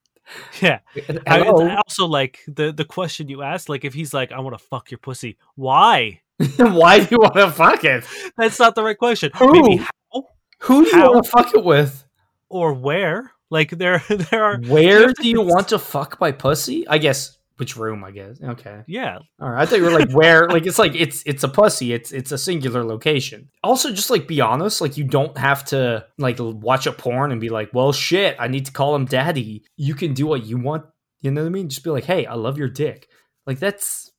[0.61, 0.79] Yeah,
[1.27, 4.63] I, also like the the question you asked, like if he's like, I want to
[4.63, 6.21] fuck your pussy, why?
[6.57, 8.05] Why do you want to fuck it?
[8.38, 9.31] That's not the right question.
[9.36, 9.51] Who?
[9.51, 10.25] Maybe how
[10.61, 12.05] Who do you want to fuck it with?
[12.53, 13.31] Or where?
[13.49, 16.87] Like there there are Where do you want to fuck my pussy?
[16.87, 18.03] I guess which room?
[18.03, 18.41] I guess.
[18.41, 18.83] Okay.
[18.87, 19.19] yeah.
[19.39, 19.61] All right.
[19.61, 21.93] I thought you were like where like it's like it's it's a pussy.
[21.93, 23.49] It's it's a singular location.
[23.63, 27.39] Also, just like be honest, like you don't have to like watch a porn and
[27.39, 29.65] be like, well, shit, I need to call him daddy.
[29.77, 30.85] You can do what you want.
[31.21, 31.69] You know what I mean?
[31.69, 33.07] Just be like, hey, I love your dick.
[33.45, 34.11] Like that's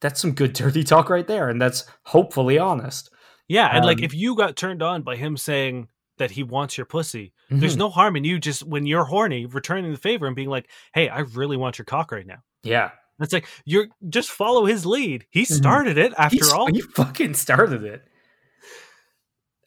[0.00, 3.10] that's some good dirty talk right there, and that's hopefully honest.
[3.48, 5.88] Yeah, and like Um, if you got turned on by him saying
[6.18, 7.78] that he wants your pussy, there's Mhm.
[7.78, 11.08] no harm in you just when you're horny returning the favor and being like, "Hey,
[11.08, 12.90] I really want your cock right now." yeah.
[13.20, 15.26] It's like you're just follow his lead.
[15.30, 15.46] He Mhm.
[15.56, 16.70] started it after He's- all.
[16.70, 18.04] you fucking started it.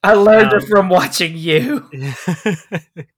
[0.04, 1.89] I learned it Um, from watching you.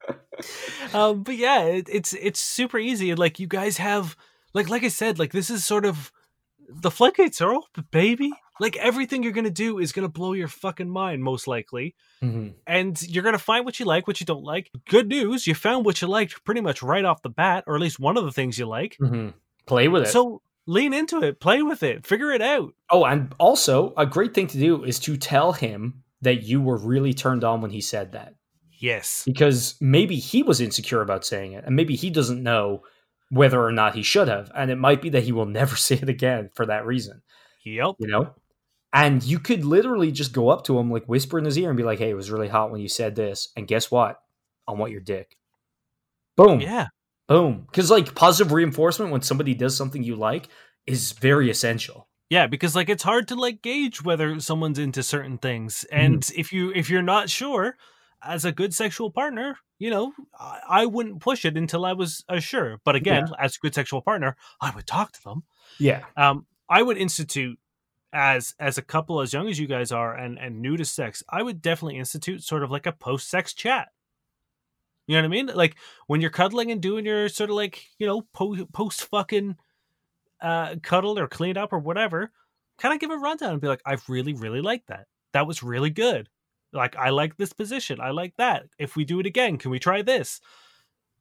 [0.94, 3.16] um, but yeah, it, it's it's super easy.
[3.16, 4.16] Like you guys have,
[4.54, 6.12] like like I said, like this is sort of
[6.68, 8.32] the floodgates are open, baby.
[8.60, 11.96] Like everything you're gonna do is gonna blow your fucking mind, most likely.
[12.22, 12.54] Mhm.
[12.66, 14.72] and you're gonna find what you like, what you don't like.
[14.88, 17.82] Good news, you found what you liked pretty much right off the bat, or at
[17.82, 18.96] least one of the things you like.
[19.02, 19.34] Mhm.
[19.66, 20.08] Play with it.
[20.10, 22.74] So lean into it, play with it, figure it out.
[22.90, 26.78] Oh, and also a great thing to do is to tell him that you were
[26.78, 28.36] really turned on when he said that.
[28.80, 32.84] Yes, Because maybe he was insecure about saying it, and maybe he doesn't know
[33.30, 34.52] whether or not he should have.
[34.56, 37.22] And it might be that he will never say it again for that reason,
[37.66, 38.34] yep, you know?
[38.94, 41.78] And you could literally just go up to him, like whisper in his ear and
[41.78, 43.50] be like, hey, it was really hot when you said this.
[43.58, 44.20] And guess what?
[44.68, 45.36] I want your dick.
[46.38, 46.62] Boom.
[46.62, 46.88] yeah,
[47.28, 47.66] Boom.
[47.70, 50.48] Because, like, positive reinforcement when somebody does something you like
[50.86, 52.08] is very essential.
[52.30, 52.48] yeah.
[52.48, 56.72] Because like it's hard to like gauge whether someone's into certain things, and if you
[56.74, 57.76] if you're not sure,
[58.22, 62.24] as a good sexual partner, you know, I, I wouldn't push it until I was
[62.30, 62.80] uh, sure.
[62.84, 65.44] But again, as a good sexual partner, I would talk to them.
[65.80, 66.04] Yeah.
[66.18, 67.60] um, I would institute
[68.14, 71.24] as as a couple as young as you guys are and and new to sex.
[71.28, 73.90] I would definitely institute sort of like a post sex chat.
[75.08, 75.48] You know what I mean?
[75.48, 75.76] Like
[76.08, 78.22] when you're cuddling and doing your sort of like you know
[78.74, 79.58] post fucking
[80.42, 82.32] uh, cuddle or clean up or whatever.
[82.78, 85.08] Kind of give a rundown and be like, I really really like that.
[85.34, 86.30] That was really good.
[86.72, 88.00] Like I like this position.
[88.00, 88.66] I like that.
[88.80, 90.40] If we do it again, can we try this?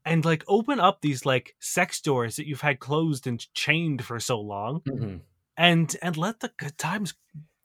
[0.05, 4.19] And like open up these like sex doors that you've had closed and chained for
[4.19, 5.21] so long Mhm.
[5.57, 7.15] And and let the good times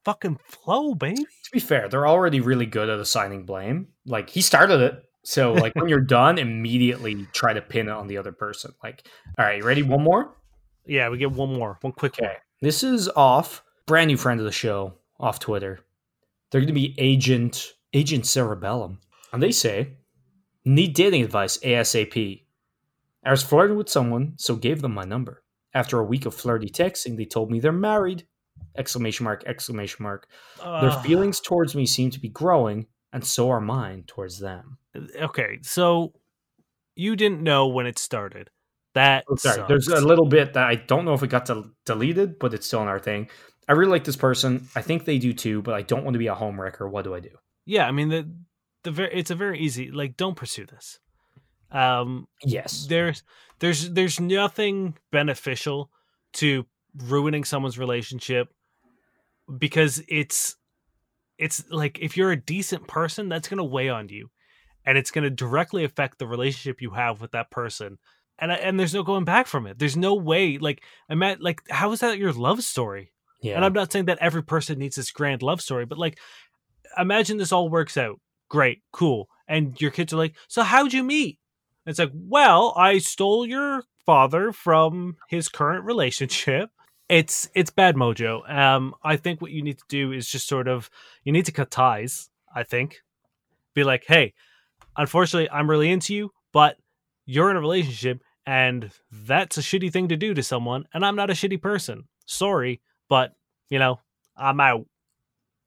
[0.06, 1.24] fucking flow, baby.
[1.24, 3.90] to be fair, they're already really good at assigning blame.
[4.06, 5.04] Like he started it.
[5.24, 8.72] So like when you're done, immediately try to pin it on the other person.
[8.84, 9.06] Like,
[9.38, 9.84] all right, you ready?
[9.84, 10.36] One more?
[10.86, 12.36] Yeah, we get one more, one quick Okay.
[12.62, 15.80] This is off brand new friend of the show off Twitter.
[16.52, 19.00] They're gonna be agent agent cerebellum.
[19.34, 19.94] And they say,
[20.64, 22.44] need dating advice ASAP.
[23.26, 25.44] I was flirting with someone, so gave them my number.
[25.74, 28.26] After a week of flirty texting, they told me they're married.
[28.78, 30.28] Exclamation mark, exclamation mark.
[30.64, 30.82] one.
[30.82, 34.78] Their feelings towards me seem to be growing, and so are mine towards them.
[35.20, 36.14] Okay, so
[36.96, 38.50] you didn't know when it started.
[38.94, 41.70] That Oh, sorry, there's a little bit that I don't know if it got del-
[41.86, 43.30] deleted, but it's still in our thing.
[43.70, 44.68] I really like this person.
[44.76, 46.90] I think they do too, but I don't want to be a homewrecker.
[46.90, 47.30] What do I do?
[47.66, 47.86] yeah.
[47.88, 48.28] I mean the
[48.84, 51.00] the very it's a very easy like don't pursue this.
[51.72, 52.88] Um, Yes.
[52.88, 53.24] there's
[53.60, 55.90] there's there's nothing beneficial
[56.34, 56.66] to
[57.06, 58.50] ruining someone's relationship
[59.58, 60.56] because it's
[61.38, 64.30] it's like if you're a decent person that's going to weigh on you
[64.86, 67.98] and it's going to directly affect the relationship you have with that person.
[68.40, 69.78] And and there's no going back from it.
[69.78, 73.12] There's no way like i'm at like how is that your love story?
[73.42, 73.56] Yeah.
[73.56, 76.18] and i'm not saying that every person needs this grand love story but like
[76.98, 78.20] imagine this all works out.
[78.50, 79.28] Great cool.
[79.48, 81.40] And your kids are like so how'd you meet
[81.88, 86.70] it's like well i stole your father from his current relationship.
[87.10, 88.50] It's it's bad mojo.
[88.50, 90.90] Um i think what you need to do is just sort of
[91.24, 93.02] you need to cut ties i think.
[93.74, 94.34] Be like hey
[94.96, 96.78] unfortunately i'm really into you but
[97.26, 101.16] you're in a relationship and that's a shitty thing to do to someone and i'm
[101.16, 102.06] not a shitty person.
[102.26, 103.36] Sorry but
[103.70, 104.00] you know
[104.38, 104.86] i'm out.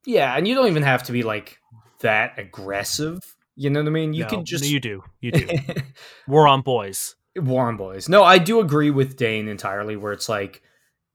[0.07, 1.59] Yeah, and you don't even have to be like
[2.01, 3.21] that aggressive.
[3.61, 4.15] You know what I mean?
[4.15, 5.47] You No, can just you do you do
[6.27, 8.09] we're on boys Warren boys.
[8.09, 9.97] No, I do agree with Dane entirely.
[9.97, 10.63] Where it's like,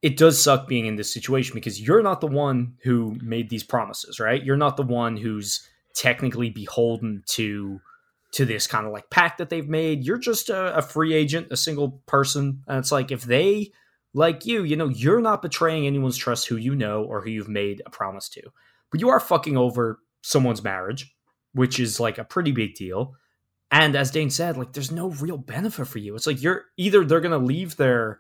[0.02, 3.64] it does suck being in this situation because you're not the one who made these
[3.64, 4.43] promises, right?
[4.43, 7.82] You're not the one who's technically beholden to
[8.34, 10.04] to this kind of like pact that they've made.
[10.04, 13.72] You're just a, a free agent, a single person, and it's like if they
[14.14, 17.50] like you, you know, you're not betraying anyone's trust who you know or who you've
[17.50, 18.41] made a promise to,
[18.91, 21.14] but you are fucking over someone's marriage,
[21.56, 23.16] which is like a pretty big deal.
[23.72, 26.16] And as Dane said, like there's no real benefit for you.
[26.16, 28.20] It's like you're either they're gonna leave their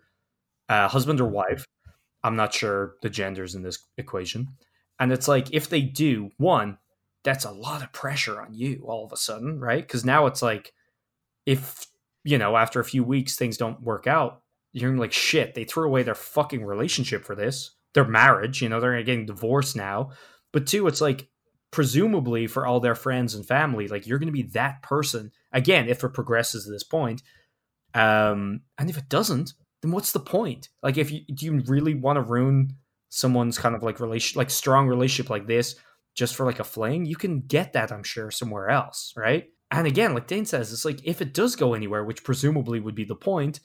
[0.69, 1.65] uh, husband or wife.
[2.23, 4.47] I'm not sure the genders in this equation.
[4.99, 6.77] And it's like if they do, one,
[7.23, 9.85] that's a lot of pressure on you all of a sudden, right?
[9.85, 10.73] Because now it's like
[11.45, 11.85] if
[12.23, 15.55] you know after a few weeks things don't work out, you're like shit.
[15.55, 18.61] They threw away their fucking relationship for this, their marriage.
[18.61, 20.11] You know they're getting divorced now.
[20.53, 21.27] But two, it's like
[21.75, 25.89] presumably for all their friends and family, like you're going to be that person again
[25.89, 27.21] if it progresses to this point.
[27.93, 30.69] Um, and if it doesn't, then what's the point?
[30.81, 32.77] Like, if you do you really want to ruin
[33.09, 35.75] someone's kind of like relation, like strong relationship like this,
[36.15, 37.05] just for like a fling?
[37.05, 39.49] You can get that, I'm sure, somewhere else, right?
[39.69, 42.95] And again, like Dane says, it's like if it does go anywhere, which presumably would
[42.95, 43.59] be the point,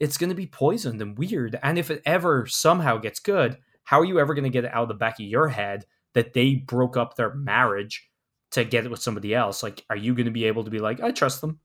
[0.00, 1.60] it's going to be poisoned and weird.
[1.62, 4.74] And if it ever somehow gets good, how are you ever going to get it
[4.74, 5.84] out of the back of your head
[6.14, 8.08] that they broke up their marriage
[8.52, 9.62] to get it with somebody else?
[9.62, 11.60] Like, are you going to be able to be like, I trust them?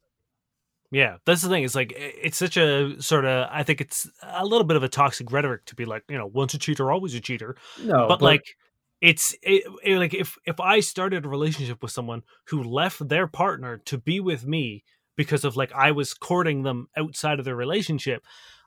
[0.89, 1.65] Yeah, that's the thing.
[1.65, 3.49] It's like it's such a sort of.
[3.51, 6.27] I think it's a little bit of a toxic rhetoric to be like, you know,
[6.27, 7.57] once a cheater, always a cheater.
[7.83, 8.55] No, but, like,
[9.01, 13.27] it's it, it- like if if I started a relationship with someone who left their
[13.27, 14.83] partner to be with me
[15.17, 18.23] because of like I was courting them outside of their relationship,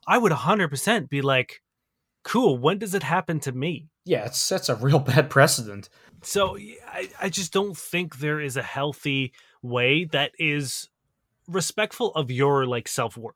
[0.07, 1.63] I would hundred percent be like,
[2.23, 2.59] cool.
[2.59, 3.89] When does it happen to me?
[4.05, 5.89] Yeah, it sets a real bad precedent.
[6.23, 9.33] So I, I just don't think there is a healthy
[9.63, 10.89] way that is
[11.49, 13.35] respectful of your like self worth.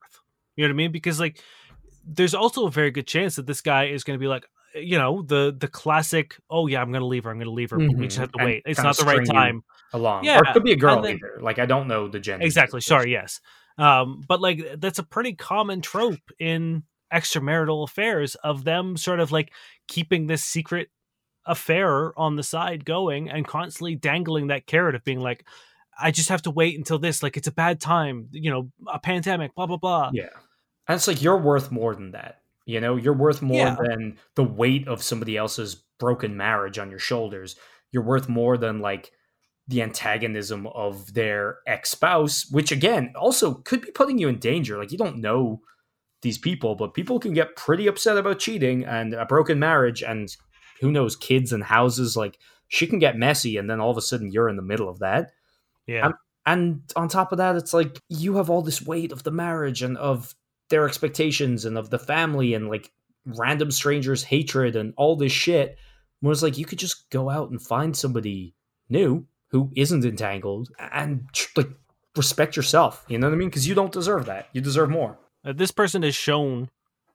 [0.56, 0.92] You know what I mean?
[0.92, 1.40] Because like
[2.06, 4.44] there's also a very good chance that this guy is going to be like,
[4.74, 7.52] you know, the the classic, oh yeah, I'm going to leave her, I'm going to
[7.52, 8.20] leave her, but we just Mhm.
[8.20, 8.62] have to And wait.
[8.66, 9.62] It's not the right time.
[9.92, 11.38] Along, Yeah, or it could be a girl then- either.
[11.40, 12.44] Like I don't know the gender.
[12.44, 12.80] Exactly.
[12.80, 13.12] Sorry.
[13.12, 13.40] Yes.
[13.78, 16.82] Um, but like that's a pretty common trope in
[17.14, 19.52] extramarital affairs of them sort of like
[19.88, 20.88] keeping this secret
[21.46, 25.46] affair on the side going and constantly dangling that carrot of being like,
[26.00, 27.22] I just have to wait until this.
[27.22, 28.28] Like it's a bad time.
[28.32, 29.54] You know, a pandemic.
[29.54, 30.10] Blah blah blah.
[30.12, 30.30] Yeah,
[30.88, 32.40] and it's like you're worth more than that.
[32.66, 33.76] You know, you're worth more Yeah.
[33.80, 37.56] than the weight of somebody else's broken marriage on your shoulders.
[37.92, 39.12] You're worth more than like
[39.68, 44.78] the antagonism of their ex spouse, which again also could be putting you in danger.
[44.78, 45.60] Like you don't know
[46.24, 50.36] these people, but people can get pretty upset about cheating and a broken marriage and
[50.80, 52.16] who knows, kids and houses.
[52.16, 54.88] Like she can get messy, and then all of a sudden you're in the middle
[54.88, 55.30] of that.
[55.86, 56.10] Yeah.
[56.46, 59.82] And on top of that, it's like you have all this weight of the marriage
[59.82, 60.34] and of
[60.68, 62.90] their expectations and of the family and like
[63.24, 65.78] random strangers' hatred and all this shit.
[66.20, 68.54] Whereas like you could just go out and find somebody
[68.88, 71.70] new who isn't entangled and like
[72.16, 73.04] respect yourself.
[73.08, 73.48] You know what I mean?
[73.48, 74.48] Because you don't deserve that.
[74.52, 75.18] You deserve more.
[75.44, 76.70] Uh, this person has shown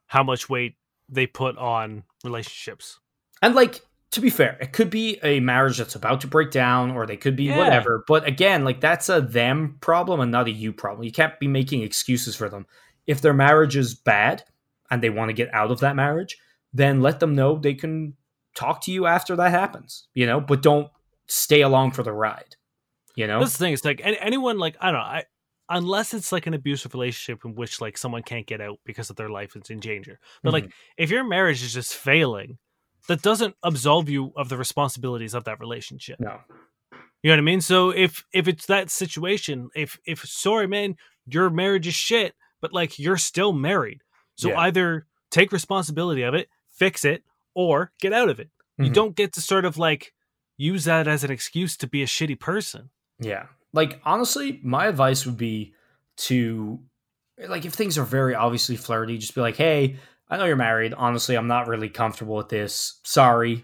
[0.08, 0.76] how much weight
[1.08, 3.00] they put on relationships.
[3.42, 6.92] And like to be fair, it could be a marriage that's about to break down,
[6.92, 7.58] or they could be Yeah.
[7.58, 8.04] whatever.
[8.08, 11.04] But again, like that's a them problem and not a you problem.
[11.04, 12.66] You can't be making excuses for them.
[13.06, 14.44] If their marriage is bad
[14.90, 16.38] and they want to get out of that marriage,
[16.74, 18.16] then let them know they can
[18.56, 20.08] talk to you after that happens.
[20.14, 20.90] You know, but don't
[21.28, 22.56] stay along for the ride.
[23.16, 23.74] You know, That's the thing.
[23.74, 25.06] It's like any, anyone like I don't know.
[25.06, 25.24] I
[25.70, 29.16] unless it's like an abusive relationship in which like someone can't get out because of
[29.16, 30.20] their life is in danger.
[30.44, 30.66] But Mm-hmm.
[30.66, 32.58] like if your marriage is just failing,
[33.08, 36.20] that doesn't absolve you of the responsibilities of that relationship.
[36.20, 36.40] no.
[37.22, 37.60] You know what I mean?
[37.62, 40.96] So if if it's that situation, if if sorry man,
[41.26, 44.02] your marriage is shit, but like you're still married.
[44.36, 44.60] So Yeah.
[44.62, 48.50] either take responsibility of it, fix it, or get out of it.
[48.78, 48.94] You Mhm.
[48.94, 50.14] don't get to sort of like
[50.56, 52.90] use that as an excuse to be a shitty person.
[53.20, 53.48] Yeah.
[53.74, 55.74] Like honestly, my advice would be
[56.18, 56.80] to
[57.48, 59.98] like if things are very obviously flirty, just be like, "Hey,
[60.30, 60.94] I know you're married.
[60.94, 63.00] Honestly, I'm not really comfortable with this.
[63.04, 63.64] Sorry."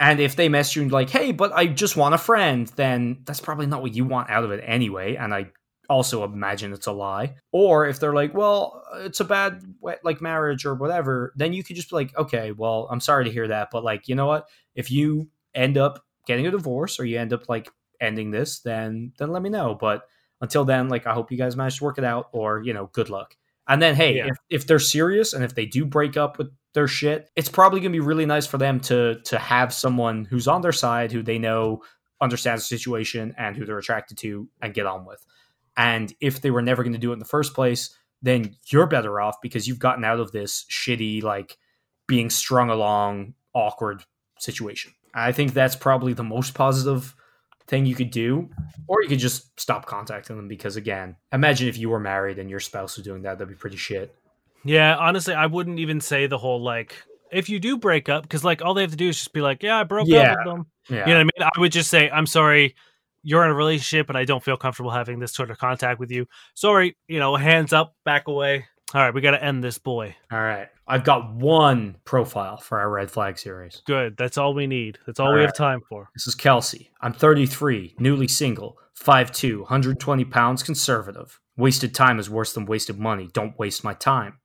[0.00, 3.18] And if they mess you and like, "Hey, but I just want a friend," then
[3.24, 5.52] that's probably not what you want out of it anyway, and I
[5.88, 7.36] also imagine it's a lie.
[7.52, 9.62] Or if they're like, "Well, it's a bad
[10.02, 13.30] like marriage or whatever," then you could just be like, "Okay, well, I'm sorry to
[13.30, 14.48] hear that, but like, you know what?
[14.74, 17.70] If you end up getting a divorce or you end up like
[18.02, 19.74] ending this, then then let me know.
[19.80, 20.02] But
[20.40, 22.90] until then, like I hope you guys manage to work it out, or you know,
[22.92, 23.36] good luck.
[23.68, 24.26] And then hey, Yeah.
[24.26, 27.80] if, if they're serious and if they do break up with their shit, it's probably
[27.80, 31.22] gonna be really nice for them to to have someone who's on their side who
[31.22, 31.82] they know
[32.20, 35.24] understands the situation and who they're attracted to and get on with.
[35.76, 38.86] And if they were never going to do it in the first place, then you're
[38.86, 41.56] better off because you've gotten out of this shitty, like
[42.06, 44.04] being strung along, awkward
[44.38, 44.92] situation.
[45.14, 47.14] I think that's probably the most positive
[47.66, 48.48] thing you could do.
[48.88, 52.50] Or you could just stop contacting them because, again, imagine if you were married and
[52.50, 53.38] your spouse was doing that.
[53.38, 54.14] That'd be pretty shit.
[54.64, 56.94] Yeah, honestly, I wouldn't even say the whole like
[57.32, 59.40] if you do break up because like all they have to do is just be
[59.40, 60.32] like, yeah, I broke Yeah.
[60.32, 60.66] up with them.
[60.90, 60.96] Yeah.
[61.08, 61.50] You know what I mean?
[61.56, 62.74] I would just say, I'm sorry,
[63.22, 66.10] you're in a relationship and I don't feel comfortable having this sort of contact with
[66.10, 66.26] you.
[66.54, 68.66] Sorry, you know, hands up, back away.
[68.94, 70.14] All right, we got to end this boy.
[70.30, 70.68] All right.
[70.86, 73.82] I've got one profile for our red flag series.
[73.86, 74.16] Good.
[74.16, 74.98] That's all we need.
[75.06, 76.08] That's all, All we have time for.
[76.14, 76.90] This is Kelsey.
[77.00, 81.38] I'm 33, newly single, 5'2, 120 pounds, conservative.
[81.56, 83.28] Wasted time is worse than wasted money.
[83.32, 84.38] Don't waste my time.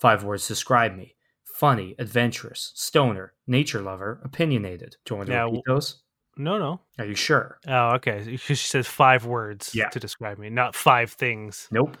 [0.00, 1.14] Five words describe me
[1.44, 4.94] funny, adventurous, stoner, nature lover, opinionated.
[5.06, 6.02] Do you want to Yeah, repeat those?
[6.36, 6.82] No, no.
[6.98, 7.58] Are you sure?
[7.66, 8.22] Oh, okay.
[8.26, 9.88] Because she says five words Yeah.
[9.88, 11.66] to describe me, not five things.
[11.70, 11.96] Nope.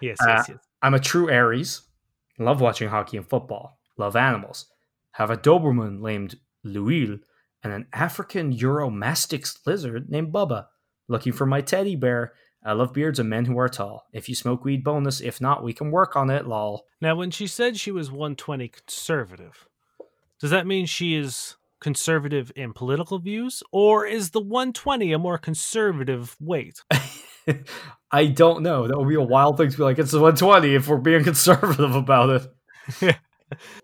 [0.00, 0.58] Yes, Uh, yes, yes.
[0.80, 1.82] I'm a true Aries.
[2.38, 3.78] Love watching hockey and football.
[3.96, 4.66] Love animals.
[5.12, 7.18] Have a Doberman named Louis
[7.62, 10.66] and an African Uromastyx lizard named Bubba.
[11.08, 12.34] Looking for my teddy bear.
[12.64, 14.06] I love beards and men who are tall.
[14.12, 15.20] If you smoke weed, bonus.
[15.20, 16.84] If not, we can work on it, lol.
[17.00, 19.68] Now, when she said she was 120 conservative,
[20.40, 25.38] does that mean she is conservative in political views, or is the 120 a more
[25.38, 26.82] conservative weight?
[28.10, 28.86] I don't know.
[28.86, 31.24] That would be a wild thing to be like, it's a 120 if we're being
[31.30, 32.30] conservative about
[33.00, 33.16] it.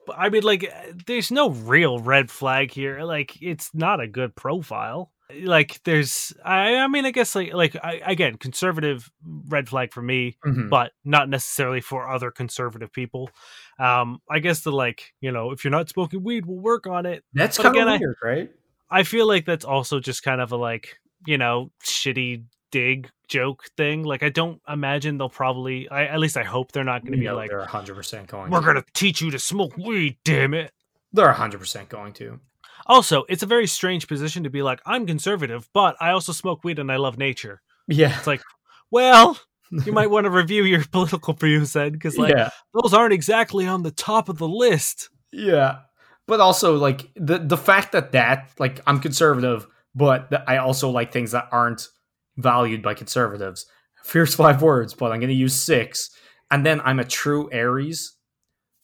[0.09, 0.69] But I mean, like,
[1.07, 3.03] there's no real red flag here.
[3.03, 5.13] Like, it's not a good profile.
[5.41, 9.09] Like, there's, I, I mean, I guess, like, like I, again, conservative
[9.47, 10.69] red flag for me, Mhm.
[10.69, 13.31] but not necessarily for other conservative people.
[13.79, 17.07] Um, I guess the like, you know, if you're not smoking weed, we'll work on
[17.07, 17.23] it.
[17.33, 17.89] That's kind of again,
[18.25, 18.51] I- right?
[18.91, 23.65] I feel like that's also just kind of a like, you know, shitty dig joke
[23.77, 24.03] thing.
[24.03, 27.27] Like I don't imagine they'll probably I at least I hope they're not gonna be
[27.27, 30.73] No, like they're 100% going we're gonna teach you to smoke weed, damn it.
[31.13, 32.41] They're 100% going to.
[32.87, 36.65] Also, it's a very strange position to be like, I'm conservative, but I also smoke
[36.65, 37.61] weed and I love nature.
[37.87, 38.17] Yeah.
[38.17, 38.43] It's like,
[38.91, 39.39] well,
[39.85, 42.51] you might want to review your political views then, because like yeah.
[42.75, 45.11] those aren't exactly on the top of the list.
[45.33, 45.81] Yeah.
[46.27, 51.13] But also like the the fact that that like I'm conservative, but I also like
[51.13, 51.89] things that aren't
[52.37, 53.67] valued by conservatives.
[54.03, 56.11] Fierce five words, but I'm going to use six.
[56.51, 58.17] And then I'm a true Aries.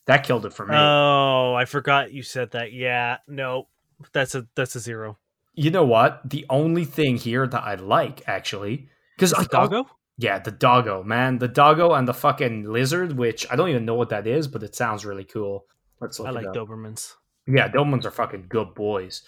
[0.06, 0.74] That killed it for me.
[0.74, 2.72] Oh, I forgot you said that.
[2.72, 3.68] Yeah, no,
[4.12, 5.18] that's a that's a zero.
[5.54, 6.22] you know what?
[6.24, 9.86] The only thing here that I like actually because I Doggo?
[10.16, 11.38] Yeah, the doggo, man.
[11.38, 14.62] The doggo and the fucking lizard, which I don't even know what that is, but
[14.64, 15.66] it sounds really cool.
[16.00, 16.54] Let's look I it like up.
[16.54, 17.14] Dobermans.
[17.46, 19.22] Yeah, Dobermans are fucking good boys.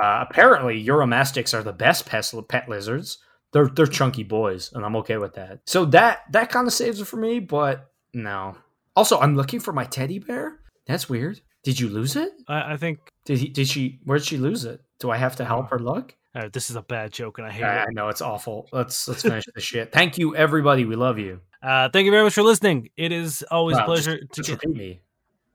[0.00, 3.18] Uh, apparently, Uromastyx are the best pet lizards.
[3.56, 5.60] They're they're chunky boys, and I'm okay with that.
[5.64, 8.54] So that that kind of saves it for me, but no.
[8.94, 10.60] Also, I'm looking for my teddy bear.
[10.86, 11.40] That's weird.
[11.62, 12.32] Did you lose it?
[12.46, 13.48] I, I think Did he?
[13.48, 13.98] Did she?
[14.04, 14.82] Where'd she lose it?
[14.98, 16.14] Do I have to help her look?
[16.34, 18.68] uh, this is a bad joke, and I hate I, I know it's awful.
[18.72, 19.90] Let's let's finish the shit.
[19.90, 20.84] Thank you, everybody.
[20.84, 21.40] We love you.
[21.62, 22.90] Uh, thank you very much for listening.
[22.98, 24.70] It is always a pleasure just, to just get.
[24.70, 25.00] me.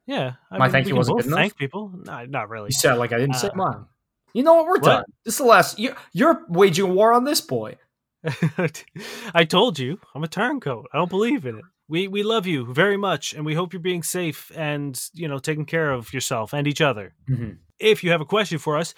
[0.08, 1.38] Yeah, I My mean, thank you wasn't good enough?
[1.38, 1.92] Thank people.
[2.04, 2.70] No, not really.
[2.70, 3.86] You said like I didn't say Uh, mine.
[4.34, 4.66] You know what?
[4.66, 4.84] We're what?
[4.84, 5.04] done.
[5.24, 5.78] This is the last.
[5.78, 7.76] You're, you're waging war on this boy.
[9.34, 10.88] I told you, I'm a turncoat.
[10.94, 11.64] I don't believe in it.
[11.88, 15.40] We we love you very much, and we hope you're being safe and you know
[15.40, 17.14] taking care of yourself and each other.
[17.30, 17.58] Mhm.
[17.80, 18.94] If you have a question for us,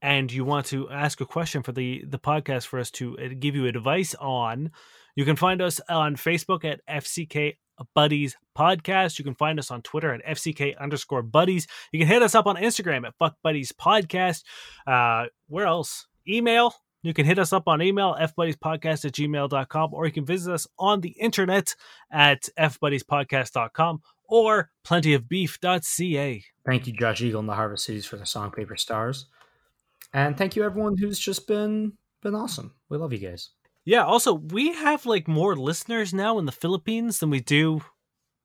[0.00, 3.28] and you want to ask a question for the the podcast for us to uh,
[3.38, 4.72] give you advice on,
[5.14, 7.58] you can find us on Facebook at FCK
[7.94, 9.18] Buddies Podcast.
[9.18, 11.66] You can find us on Twitter at FCK underscore Buddies.
[11.92, 14.42] You can hit us up on Instagram at Fuck Buddies Podcast.
[14.86, 16.06] Uh, where else?
[16.28, 16.74] Email.
[17.02, 20.68] You can hit us up on email, fbuddiespodcast at gmail.com, or you can visit us
[20.78, 21.74] on the internet
[22.12, 26.44] at fbuddiespodcast.com or plentyofbeef.ca.
[26.64, 29.26] Thank you, Josh Eagle and the Harvest Cities for the song Paper Stars.
[30.14, 32.72] And thank you everyone who's just been been awesome.
[32.88, 33.50] We love you guys.
[33.84, 37.82] Yeah, also, we have like more listeners now in the Philippines than we do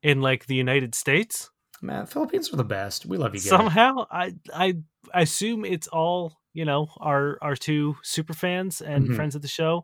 [0.01, 1.51] in like the United States.
[1.81, 3.05] Man, Philippines are the best.
[3.05, 3.49] We love you guys.
[3.49, 4.77] Somehow, I I
[5.13, 9.15] I assume it's all you know our our two super fans and Mhm.
[9.15, 9.83] friends of the show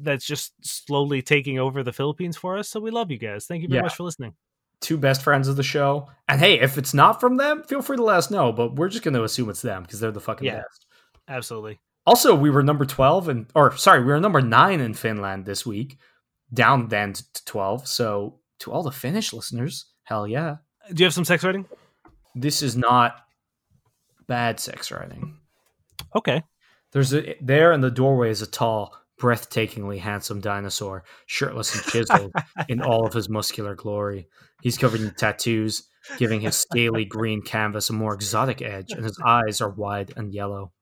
[0.00, 2.68] that's just slowly taking over the Philippines for us.
[2.68, 3.46] So we love you guys.
[3.46, 3.82] Thank you very Yeah.
[3.88, 4.34] much for listening.
[4.80, 6.08] Two best friends of the show.
[6.28, 8.52] And hey, if it's not from them, feel free to let us know.
[8.52, 10.56] But we're just gonna assume it's them because they're the fucking Yeah.
[10.62, 10.86] best.
[11.26, 11.80] Absolutely.
[12.06, 15.64] Also, we were number 12 and or sorry, we were number 9 in Finland this
[15.66, 15.98] week,
[16.52, 17.86] down then to 12.
[17.86, 20.56] So, to all the Finnish listeners, hell yeah.
[20.92, 21.66] Do you have some sex writing?
[22.34, 23.26] This is not
[24.26, 25.38] bad sex writing.
[26.14, 26.42] Okay.
[26.92, 32.32] There's a there in the doorway is a tall, breathtakingly handsome dinosaur, shirtless and chiseled
[32.68, 34.28] in all of his muscular glory.
[34.62, 35.86] He's covered in tattoos,
[36.16, 40.32] giving his scaly green canvas a more exotic edge, and his eyes are wide and
[40.32, 40.72] yellow.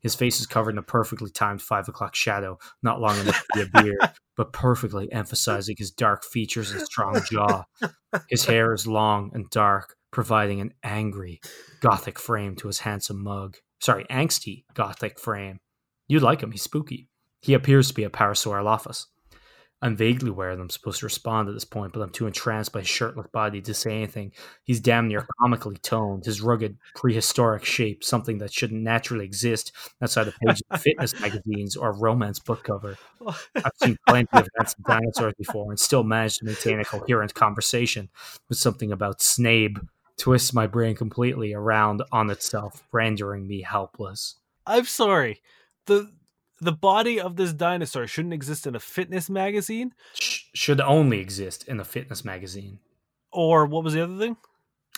[0.00, 3.58] His face is covered in a perfectly timed five o'clock shadow, not long enough to
[3.58, 7.64] be a beard, but perfectly emphasizing his dark features and strong jaw.
[8.28, 11.40] His hair is long and dark, providing an angry,
[11.80, 13.56] gothic frame to his handsome mug.
[13.80, 15.60] Sorry, angsty gothic frame.
[16.08, 17.08] You'd like him, he's spooky.
[17.40, 19.06] He appears to be a Parasaurolophus.
[19.82, 22.72] I'm vaguely aware that I'm supposed to respond at this point, but I'm too entranced
[22.72, 24.32] by his shirtless body to say anything.
[24.64, 29.72] He's damn near comically toned, his rugged, prehistoric shape, something that shouldn't naturally exist
[30.02, 32.98] outside the pages of fitness magazines or romance book cover.
[33.56, 38.10] I've seen plenty of handsome dinosaurs before and still managed to maintain a coherent conversation,
[38.50, 39.78] with something about Snape
[40.20, 44.36] twists my brain completely around on itself, rendering me helpless.
[44.66, 45.40] I'm sorry.
[45.86, 46.12] The
[46.60, 51.66] the body of this dinosaur shouldn't exist in a fitness magazine Sh- should only exist
[51.66, 52.78] in a fitness magazine,
[53.32, 54.36] or what was the other thing?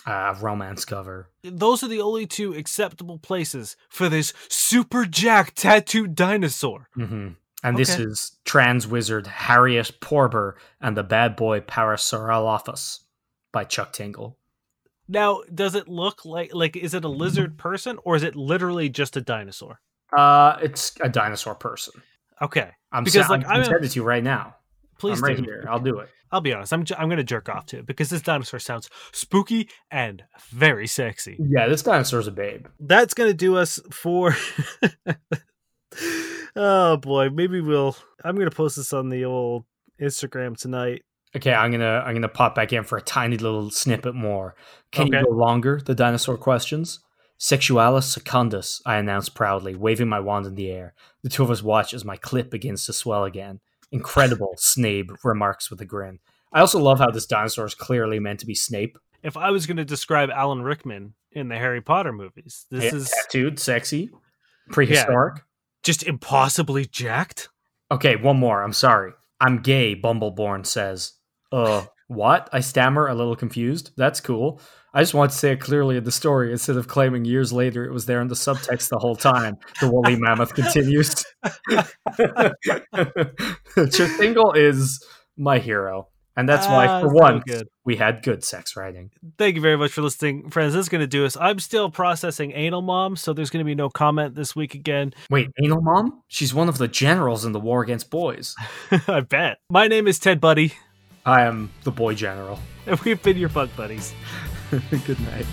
[0.05, 1.29] uh, romance cover.
[1.43, 6.89] Those are the only two acceptable places for this super jack tattooed dinosaur.
[6.93, 7.29] hmm
[7.63, 12.99] And this is trans wizard Harriet Porber and the bad boy Parasaurolophus
[13.53, 14.37] by Chuck Tingle.
[15.13, 18.89] Now, does it look like like is it a lizard person or is it literally
[18.89, 19.79] just a dinosaur?
[20.11, 22.01] Uh, it's a dinosaur person.
[22.41, 24.55] Okay, I'm Because, because like, I'm I'm sending it to you right now.
[24.99, 25.43] please I'm right do.
[25.43, 25.65] here.
[25.69, 26.09] I'll do it.
[26.31, 26.73] I'll be honest.
[26.73, 30.87] I'm j- I'm gonna jerk off to it because this dinosaur sounds spooky and very
[30.87, 31.37] sexy.
[31.39, 32.65] Yeah, this dinosaur's a babe.
[32.79, 34.35] That's gonna do us for.
[36.55, 37.95] oh boy, maybe we'll.
[38.23, 39.65] I'm gonna post this on the old
[40.01, 41.03] Instagram tonight.
[41.35, 44.55] Okay, I'm gonna I'm gonna pop back in for a tiny little snippet more.
[44.91, 45.17] Can Okay.
[45.19, 45.81] you go longer?
[45.83, 46.99] The dinosaur questions.
[47.39, 50.93] Sexualis secundus, I announce proudly, waving my wand in the air.
[51.23, 53.59] The two of us watch as my clip begins to swell again.
[53.91, 56.19] Incredible, Snape remarks with a grin.
[56.53, 58.97] I also love how this dinosaur is clearly meant to be Snape.
[59.23, 63.09] If I was gonna describe Alan Rickman in the Harry Potter movies, this Yeah, is
[63.09, 64.09] tattooed, sexy,
[64.71, 65.43] prehistoric.
[65.81, 67.49] just impossibly jacked.
[67.91, 68.61] Okay, one more.
[68.63, 69.13] I'm sorry.
[69.41, 71.13] I'm gay, Bumbleborn says.
[71.53, 72.49] Uh, what?
[72.51, 73.91] I stammer, a little confused.
[73.95, 74.59] That's cool.
[74.93, 77.83] I just want to say it clearly in the story instead of claiming years later
[77.85, 79.57] it was there in the subtext the whole time.
[79.81, 81.25] The woolly mammoth continues.
[83.91, 85.03] Chuck Tingle is
[85.37, 86.07] my hero.
[86.35, 87.67] And that's why, Ah, for so once, good.
[87.85, 89.11] we had good sex writing.
[89.37, 90.73] Thank you very much for listening, friends.
[90.73, 91.37] This is gonna do us.
[91.39, 95.13] I'm still processing anal mom, so there's gonna be no comment this week again.
[95.29, 96.23] Wait, Anal Mom?
[96.29, 98.55] She's one of the generals in the war against boys.
[99.07, 99.59] I bet.
[99.69, 100.73] My name is Ted Buddy,
[101.25, 102.59] I am the boy general.
[102.85, 104.13] and we've been your bug buddies.
[105.05, 105.45] good night.